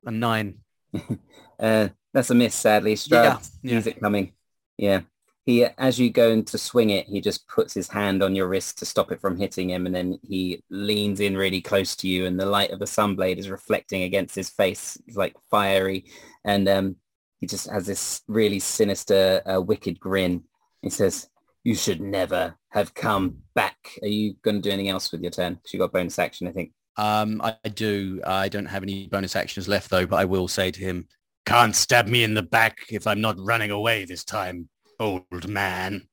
[0.06, 0.60] a nine.
[1.60, 2.96] uh, that's a miss, sadly.
[2.96, 3.82] Strahd yeah, yeah.
[3.86, 4.34] it coming.
[4.78, 5.02] Yeah.
[5.46, 8.78] He, as you go to swing it, he just puts his hand on your wrist
[8.80, 12.26] to stop it from hitting him, and then he leans in really close to you,
[12.26, 16.06] and the light of the sunblade is reflecting against his face, it's like fiery,
[16.46, 16.96] and um,
[17.40, 20.44] he just has this really sinister, uh, wicked grin.
[20.84, 21.30] He says,
[21.64, 25.32] "You should never have come back." Are you going to do anything else with your
[25.32, 25.56] turn?
[25.56, 26.74] Because you got bonus action, I think.
[26.96, 28.22] Um, I do.
[28.24, 31.08] I don't have any bonus actions left though, but I will say to him,
[31.50, 34.70] can't stab me in the back if I'm not running away this time,
[35.00, 36.08] old man.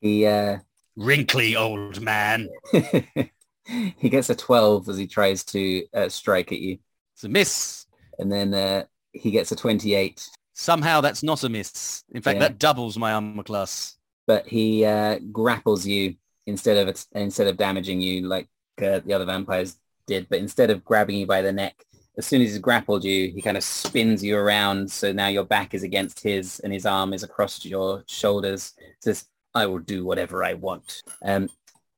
[0.00, 0.58] He, uh...
[0.96, 2.48] Wrinkly old man.
[2.72, 6.78] he gets a 12 as he tries to uh, strike at you.
[7.14, 7.86] It's a miss.
[8.18, 10.26] And then uh, he gets a 28.
[10.54, 12.02] Somehow that's not a miss.
[12.12, 12.48] In fact, yeah.
[12.48, 13.96] that doubles my armor class.
[14.26, 18.48] But he uh, grapples you instead of instead of damaging you like
[18.82, 19.76] uh, the other vampires
[20.06, 20.28] did.
[20.28, 21.76] But instead of grabbing you by the neck,
[22.18, 24.90] as soon as he's grappled you, he kind of spins you around.
[24.90, 28.74] So now your back is against his and his arm is across your shoulders.
[29.00, 31.02] Says, I will do whatever I want.
[31.22, 31.48] Um,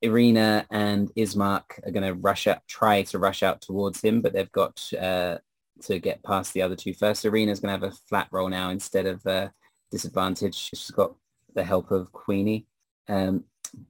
[0.02, 4.34] Irina and Ismark are going to rush out, try to rush out towards him, but
[4.34, 5.38] they've got uh,
[5.82, 7.24] to get past the other two first.
[7.24, 9.48] Irina's going to have a flat roll now instead of uh,
[9.90, 10.54] disadvantage.
[10.54, 11.14] She's got
[11.54, 12.66] the help of Queenie.
[13.08, 13.44] Um,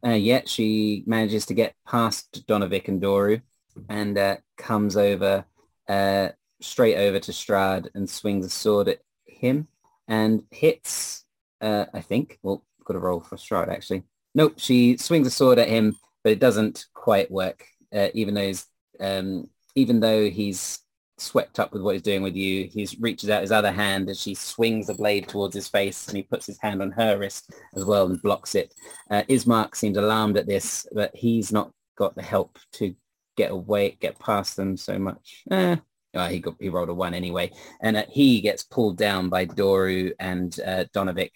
[0.07, 3.43] uh, yet she manages to get past Donovic and Doru
[3.89, 5.45] and uh, comes over
[5.91, 6.28] uh,
[6.61, 9.66] straight over to Strahd and swings a sword at him
[10.07, 11.24] and hits,
[11.61, 12.38] uh, I think.
[12.43, 14.05] Well, got a roll for Strahd, actually.
[14.34, 17.66] Nope, she swings a sword at him, but it doesn't quite work.
[17.93, 18.66] Uh, even though he's,
[19.01, 20.78] um, even though he's
[21.18, 24.16] swept up with what he's doing with you, he reaches out his other hand and
[24.16, 27.53] she swings the blade towards his face and he puts his hand on her wrist
[27.74, 28.72] as well and blocks it.
[29.11, 32.95] Uh, Ismark seems alarmed at this, but he's not got the help to
[33.41, 35.45] get away, get past them so much.
[35.51, 35.76] Eh,
[36.14, 39.47] oh, he got he rolled a one anyway, and uh, he gets pulled down by
[39.47, 41.30] Doru and uh, Donovic.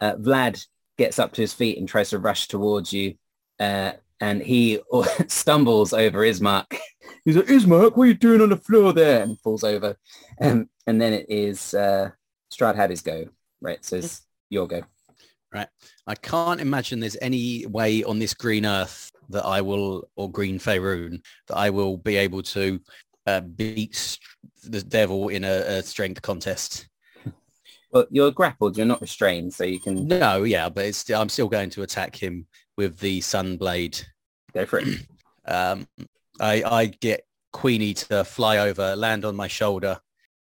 [0.00, 3.14] Uh, Vlad gets up to his feet and tries to rush towards you,
[3.58, 4.80] uh, and he
[5.26, 6.78] stumbles over Ismark.
[7.24, 9.22] He's like, Ismark, what are you doing on the floor there?
[9.22, 9.96] And falls over.
[10.40, 12.10] Um, and then it is uh,
[12.50, 13.26] Strahd had his go,
[13.60, 13.84] right?
[13.84, 14.82] So it's your go.
[15.52, 15.68] Right.
[16.06, 20.58] I can't imagine there's any way on this green earth that I will, or Green
[20.58, 22.80] Faerun, that I will be able to
[23.26, 24.18] uh, beat
[24.64, 26.88] the devil in a, a strength contest.
[27.92, 28.76] Well, you're grappled.
[28.76, 32.14] You're not restrained, so you can No, yeah, but it's I'm still going to attack
[32.14, 34.00] him with the sun blade.
[34.54, 34.86] go for it.
[35.46, 35.88] Um,
[36.38, 39.98] I I get Queenie to fly over, land on my shoulder.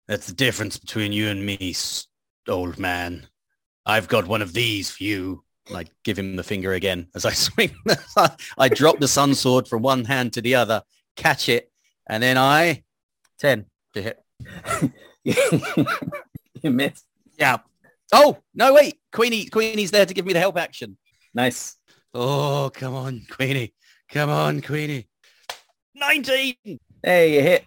[0.08, 1.76] That's the difference between you and me,
[2.48, 3.28] old man.
[3.86, 5.44] I've got one of these for you.
[5.74, 7.76] I give him the finger again as I swing.
[8.58, 10.84] I drop the sun sword from one hand to the other,
[11.16, 11.72] catch it,
[12.08, 12.84] and then I
[13.40, 14.20] ten to hit.
[16.62, 17.06] you missed.
[17.38, 17.58] Yeah.
[18.12, 18.74] Oh no!
[18.74, 19.46] Wait, Queenie.
[19.46, 20.98] Queenie's there to give me the help action.
[21.34, 21.78] Nice.
[22.14, 23.74] Oh, come on, Queenie.
[24.10, 25.08] Come on, Queenie.
[25.96, 26.56] 19.
[27.02, 27.66] Hey, you hit.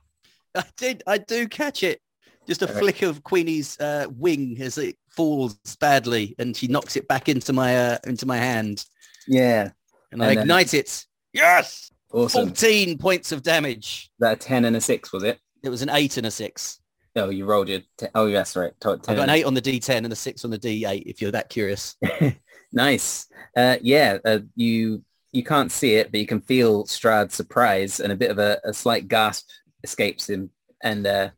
[0.54, 1.02] I did.
[1.06, 2.00] I do catch it.
[2.46, 2.80] Just a Alright.
[2.80, 7.52] flick of Queenie's uh, wing as it falls badly, and she knocks it back into
[7.52, 8.84] my uh, into my hand,
[9.26, 9.70] Yeah.
[10.12, 11.04] and I then- ignite it.
[11.32, 12.48] Yes, Awesome.
[12.48, 14.10] fourteen points of damage.
[14.20, 15.38] That a 10 and a 6, was it?
[15.64, 16.80] It was an eight and a six.
[17.16, 17.80] Oh, you rolled your...
[17.98, 18.72] Te- oh, yes, right.
[18.80, 21.02] To- I 10 got an eight on the D10 and a six on the D8.
[21.06, 21.96] If you're that curious.
[22.72, 23.26] Nice.
[23.56, 25.02] Uh, yeah, uh, you
[25.32, 28.60] you can't see it, but you can feel Strahd's surprise and a bit of a,
[28.64, 29.48] a slight gasp
[29.84, 30.50] escapes him.
[30.82, 31.30] And uh,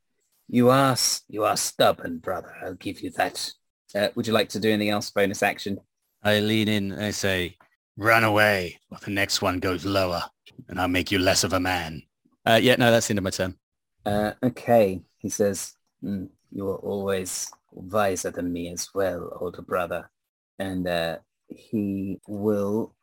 [0.48, 0.96] you are
[1.28, 2.52] you are stubborn, brother.
[2.64, 3.52] I'll give you that.
[3.94, 5.10] Uh, would you like to do anything else?
[5.10, 5.78] Bonus action.
[6.22, 7.56] I lean in and I say,
[7.96, 10.22] "Run away, or the next one goes lower,
[10.68, 12.02] and I'll make you less of a man."
[12.46, 13.56] Uh, yeah, no, that's the end of my turn.
[14.04, 15.74] Uh, okay, he says.
[16.02, 20.10] "Mm, you are always wiser than me as well, older brother.
[20.58, 21.18] And uh,
[21.48, 22.94] he will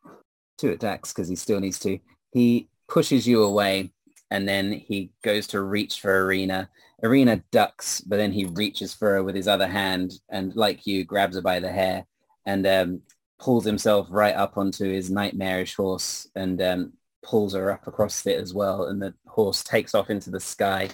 [0.58, 1.98] two attacks because he still needs to.
[2.32, 3.92] He pushes you away
[4.30, 6.68] and then he goes to reach for Irina.
[7.02, 11.04] Irina ducks, but then he reaches for her with his other hand and like you
[11.04, 12.06] grabs her by the hair
[12.46, 13.02] and um,
[13.38, 16.92] pulls himself right up onto his nightmarish horse and um,
[17.22, 18.84] pulls her up across it as well.
[18.86, 20.88] And the horse takes off into the sky.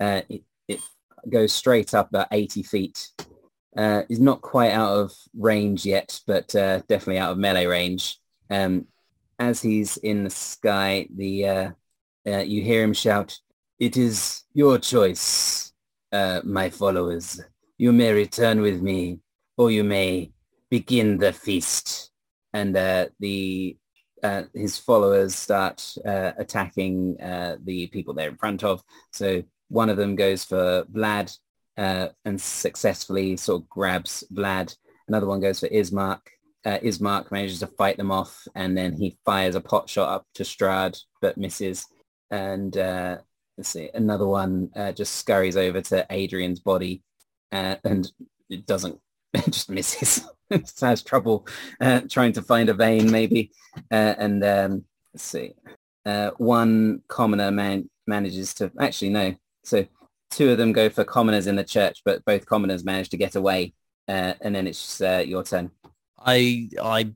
[0.00, 0.80] Uh, it, it
[1.28, 3.08] goes straight up about 80 feet.
[3.76, 8.18] Uh, he's not quite out of range yet, but uh, definitely out of melee range.
[8.50, 8.86] Um,
[9.38, 11.70] as he's in the sky, the uh,
[12.26, 13.38] uh, you hear him shout,
[13.82, 15.72] "It is your choice,
[16.12, 17.40] uh, my followers.
[17.78, 19.18] You may return with me,
[19.56, 20.30] or you may
[20.70, 22.12] begin the feast."
[22.52, 23.76] And uh, the
[24.22, 28.84] uh, his followers start uh, attacking uh, the people they're in front of.
[29.10, 31.36] So one of them goes for Vlad
[31.76, 34.76] uh, and successfully sort of grabs Vlad.
[35.08, 36.20] Another one goes for Ismark.
[36.64, 40.26] Uh, Ismark manages to fight them off and then he fires a pot shot up
[40.34, 41.84] to Strahd but misses.
[42.30, 43.18] And uh,
[43.62, 47.00] let's see, another one uh, just scurries over to Adrian's body
[47.52, 48.10] uh, and
[48.50, 48.98] it doesn't,
[49.34, 50.26] it just misses.
[50.52, 51.46] Just has trouble
[51.80, 53.52] uh, trying to find a vein maybe.
[53.90, 54.84] Uh, and um,
[55.14, 55.54] let's see,
[56.04, 59.34] uh, one commoner man manages to, actually no,
[59.64, 59.86] so
[60.30, 63.34] two of them go for commoners in the church, but both commoners manage to get
[63.34, 63.72] away.
[64.08, 65.70] Uh, and then it's your turn.
[66.18, 67.12] I I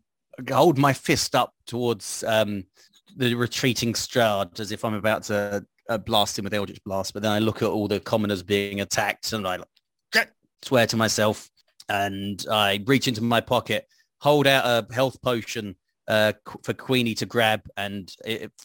[0.51, 2.65] hold my fist up towards um,
[3.17, 7.13] the retreating Strahd as if I'm about to uh, blast him with Eldritch Blast.
[7.13, 10.29] But then I look at all the commoners being attacked and I like,
[10.63, 11.49] swear to myself
[11.89, 13.87] and I reach into my pocket,
[14.21, 15.77] hold out a health potion
[16.09, 16.33] uh,
[16.63, 18.13] for Queenie to grab and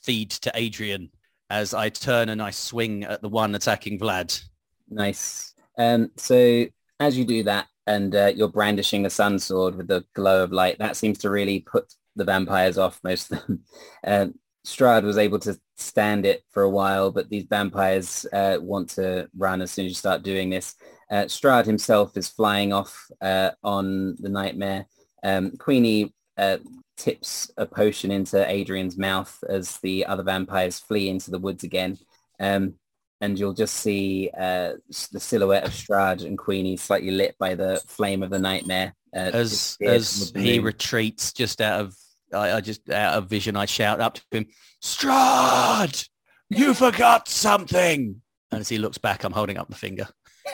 [0.03, 1.09] feed to Adrian
[1.49, 4.41] as I turn and I swing at the one attacking Vlad.
[4.89, 5.53] Nice.
[5.77, 6.65] Um, so
[6.99, 10.51] as you do that and uh, you're brandishing a sun sword with the glow of
[10.51, 13.63] light, that seems to really put the vampires off most of them.
[14.03, 14.33] Um,
[14.65, 19.27] Strahd was able to stand it for a while, but these vampires uh, want to
[19.35, 20.75] run as soon as you start doing this.
[21.09, 24.85] Uh, Strahd himself is flying off uh, on the nightmare.
[25.23, 26.57] Um, Queenie uh,
[26.97, 31.97] tips a potion into Adrian's mouth as the other vampires flee into the woods again.
[32.39, 32.75] Um,
[33.19, 34.73] and you'll just see uh,
[35.11, 38.95] the silhouette of Strahd and Queenie slightly lit by the flame of the nightmare.
[39.15, 41.95] Uh, as as he retreats just out of
[42.33, 44.47] I, I just out of vision I shout up to him
[44.81, 46.07] Strahd,
[46.49, 48.21] you forgot something
[48.51, 50.07] and as he looks back I'm holding up the finger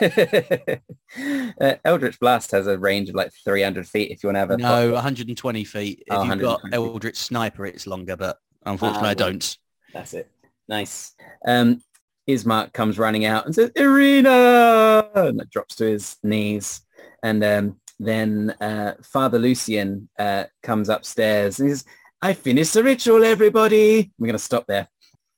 [1.60, 4.50] uh, Eldritch Blast has a range of like 300 feet if you want to have
[4.50, 9.12] a no 120 feet if Oh, you've got Eldritch Sniper it's longer but unfortunately Ah,
[9.12, 9.58] I don't
[9.94, 10.30] That's it.
[10.68, 11.14] Nice.
[11.46, 11.80] Um,
[12.28, 15.08] Ismark comes running out and says, Irina!
[15.14, 16.82] And drops to his knees.
[17.22, 21.84] And um, then uh, Father Lucian uh, comes upstairs and he says,
[22.22, 24.12] I finished the ritual, everybody.
[24.18, 24.88] We're going to stop there.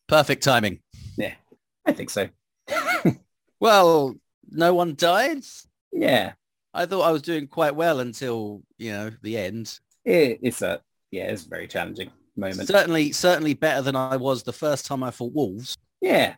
[0.08, 0.80] perfect timing
[1.16, 1.34] Yeah,
[1.86, 2.28] I think so.
[3.60, 4.14] well
[4.50, 5.42] no one died
[5.92, 6.32] Yeah.
[6.72, 10.80] I thought I was doing quite well until you know the end It, it's a,
[11.10, 12.68] yeah, it's a very challenging moment.
[12.68, 16.36] certainly certainly better than I was the first time I fought wolves yeah.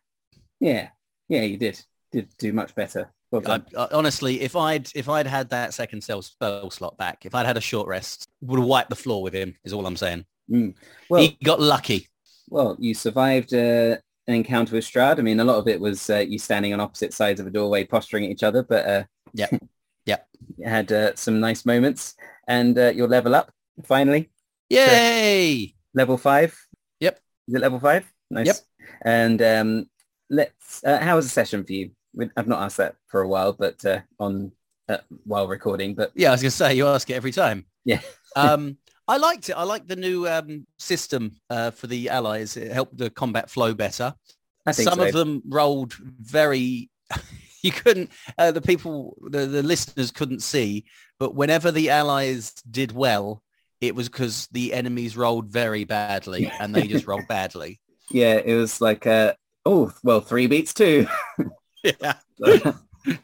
[0.60, 0.88] Yeah.
[1.28, 1.80] Yeah, you did.
[2.10, 3.10] Did do much better.
[3.32, 3.60] Well I.
[3.76, 7.46] I, honestly, if I'd if I'd had that second cell spell slot back, if I'd
[7.46, 9.56] had a short rest, would have wiped the floor with him.
[9.64, 10.24] Is all I'm saying.
[10.48, 12.08] Well, he got lucky.
[12.50, 13.96] well, you survived uh,
[14.28, 15.18] an encounter with Strahd.
[15.18, 17.50] I mean, a lot of it was uh, you standing on opposite sides of a
[17.50, 19.02] doorway, posturing at each other, but uh,
[19.32, 19.48] Yeah.
[20.04, 20.18] Yeah.
[20.58, 22.16] you had uh, some nice moments,
[22.48, 23.50] and uh, you'll level up
[23.84, 24.30] finally.
[24.68, 25.74] Yay!
[25.94, 26.58] Level five.
[27.00, 27.20] Yep.
[27.48, 28.10] Is it level five?
[28.30, 28.46] Nice.
[28.46, 28.56] Yep.
[29.04, 29.86] And um,
[30.28, 30.82] let's.
[30.84, 31.90] Uh, how was the session for you?
[32.36, 34.52] I've not asked that for a while, but uh, on
[34.88, 35.94] uh, while recording.
[35.94, 37.66] But Yeah, I was gonna say you ask it every time.
[37.84, 38.00] Yeah.
[38.36, 38.76] um,
[39.08, 39.54] I liked it.
[39.54, 42.56] I liked the new um, system uh, for the allies.
[42.56, 44.14] It helped the combat flow better.
[44.64, 45.06] I think Some so.
[45.06, 46.90] of them rolled very.
[47.62, 48.10] you couldn't.
[48.38, 50.84] Uh, the people, the, the listeners couldn't see,
[51.18, 53.42] but whenever the allies did well,
[53.80, 57.80] it was because the enemies rolled very badly, and they just rolled badly.
[58.10, 59.34] Yeah, it was like uh,
[59.66, 61.06] oh well, three beats too.
[62.00, 62.14] Yeah.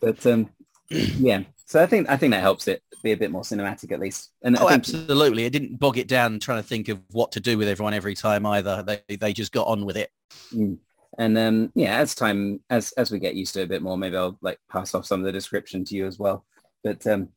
[0.01, 0.51] but um,
[0.91, 4.01] yeah, so I think I think that helps it be a bit more cinematic at
[4.01, 4.31] least.
[4.43, 5.45] And I Oh, think, absolutely.
[5.45, 8.15] It didn't bog it down trying to think of what to do with everyone every
[8.15, 8.83] time either.
[8.83, 10.11] They they just got on with it.
[11.19, 13.97] and um, yeah, as time as as we get used to it a bit more,
[13.99, 16.45] maybe I'll like pass off some of the description to you as well.
[16.83, 17.29] But um,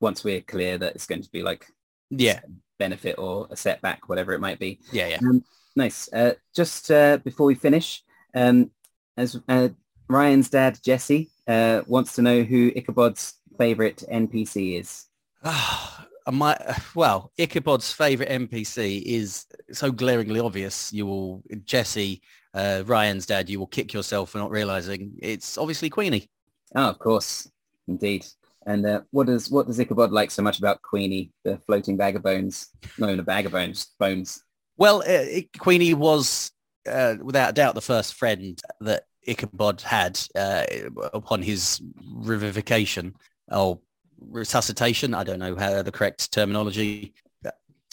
[0.00, 1.66] once we're clear that it's going to be like
[2.10, 2.40] Yeah.
[2.78, 4.80] benefit or a setback, whatever it might be.
[4.92, 5.08] Yeah.
[5.08, 5.20] Yeah.
[5.76, 6.12] Nice.
[6.12, 8.02] Uh, just uh, before we finish,
[8.34, 8.70] um,
[9.16, 9.68] as uh,
[10.08, 15.06] Ryan's dad Jesse uh, wants to know who Ichabod's favorite NPC is.
[16.30, 16.56] My
[16.94, 20.92] well, Ichabod's favorite NPC is so glaringly obvious.
[20.92, 22.22] You will Jesse,
[22.54, 23.50] uh, Ryan's dad.
[23.50, 26.28] You will kick yourself for not realizing it's obviously Queenie.
[26.76, 27.50] Oh, of course,
[27.88, 28.24] indeed.
[28.66, 32.14] And uh, what does what does Ichabod like so much about Queenie, the floating bag
[32.14, 32.68] of bones?
[32.98, 33.88] No, a bag of bones.
[33.98, 34.44] Bones.
[34.76, 36.52] Well, uh, Queenie was
[36.88, 40.64] uh, without a doubt the first friend that Ichabod had uh,
[41.12, 41.80] upon his
[42.22, 43.14] revivification
[43.50, 43.80] or
[44.18, 45.14] resuscitation.
[45.14, 47.14] I don't know how the correct terminology.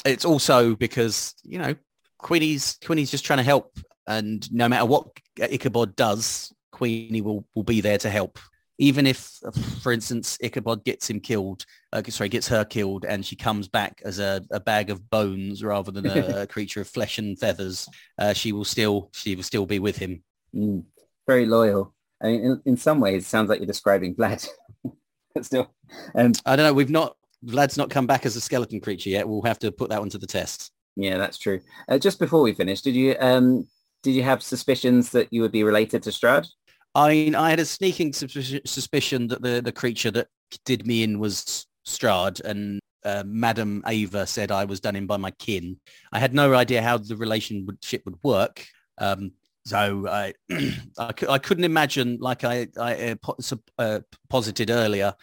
[0.06, 1.76] It's also because you know
[2.18, 3.78] Queenie's Queenie's just trying to help,
[4.08, 5.08] and no matter what
[5.40, 8.40] Ichabod does, Queenie will will be there to help.
[8.82, 9.42] Even if,
[9.82, 14.02] for instance, Ichabod gets him killed, uh, sorry, gets her killed, and she comes back
[14.06, 17.90] as a, a bag of bones rather than a, a creature of flesh and feathers,
[18.20, 20.24] uh, she will still she will still be with him.
[20.56, 20.86] Mm,
[21.30, 21.94] very loyal.
[22.22, 24.48] I mean, in, in some ways, it sounds like you're describing Vlad.
[25.36, 25.72] but still,
[26.16, 26.74] um, I don't know.
[26.74, 27.16] We've not
[27.46, 29.28] Vlad's not come back as a skeleton creature yet.
[29.28, 30.72] We'll have to put that one to the test.
[30.96, 31.62] yeah, that's true.
[31.88, 33.68] Uh, just before we finish, did you um,
[34.04, 36.48] did you have suspicions that you would be related to Strahd?
[36.96, 40.28] I mean, I had a sneaking suspicion, suspicion that the, the creature that
[40.66, 45.18] did me in was Strahd, and uh, Madam Eva said I was done in by
[45.18, 45.78] my kin.
[46.12, 48.66] I had no idea how the relationship would work.
[48.98, 49.32] Um,
[49.70, 50.34] so I,
[50.98, 54.00] I, I couldn't imagine, like I, I uh, uh,
[54.30, 55.14] posited earlier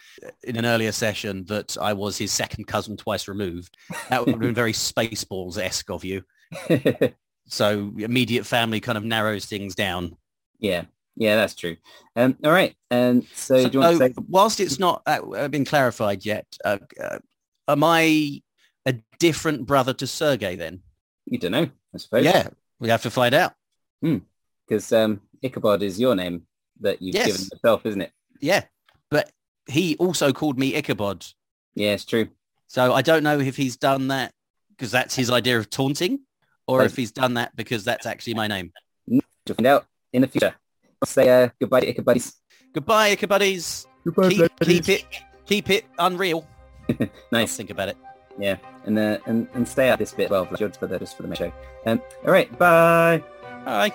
[0.43, 3.77] in an earlier session, that I was his second cousin twice removed.
[4.09, 6.23] That would have been very Spaceballs-esque of you.
[7.47, 10.17] So immediate family kind of narrows things down.
[10.59, 10.83] yeah,
[11.15, 11.77] yeah, that's true.
[12.15, 12.75] Um, all right.
[12.91, 14.13] And so, do you want to say?
[14.29, 17.19] whilst it's not uh, been clarified yet, uh, uh,
[17.67, 18.41] am I
[18.85, 20.81] a different brother to Sergei then?
[21.25, 22.25] You don't know, I suppose.
[22.25, 23.53] Yeah, we have to find out.
[24.67, 26.43] Because um, Ichabod is your name
[26.81, 27.27] that you've Yes.
[27.27, 28.11] given yourself, isn't it?
[28.41, 28.63] Yeah,
[29.09, 29.31] but
[29.67, 31.25] he also called me Ichabod.
[31.75, 32.27] Yeah, it's true.
[32.67, 34.33] So I don't know if he's done that
[34.71, 36.19] because that's his idea of taunting
[36.67, 38.73] or if he's done that because that's actually my name.
[39.45, 40.53] To find out in the future.
[41.05, 42.33] Say uh, goodbye to Ichabuddies.
[42.73, 43.85] Goodbye, Ichabuddies.
[44.03, 45.05] Goodbye, Keep, keep it,
[45.45, 46.45] keep it unreal.
[47.31, 47.55] Nice.
[47.57, 47.97] Think about it.
[48.39, 51.23] Yeah, and uh, and and stay out this bit well, just for the just for
[51.23, 51.51] the show.
[51.85, 53.23] Um, all right, bye.
[53.65, 53.91] Bye.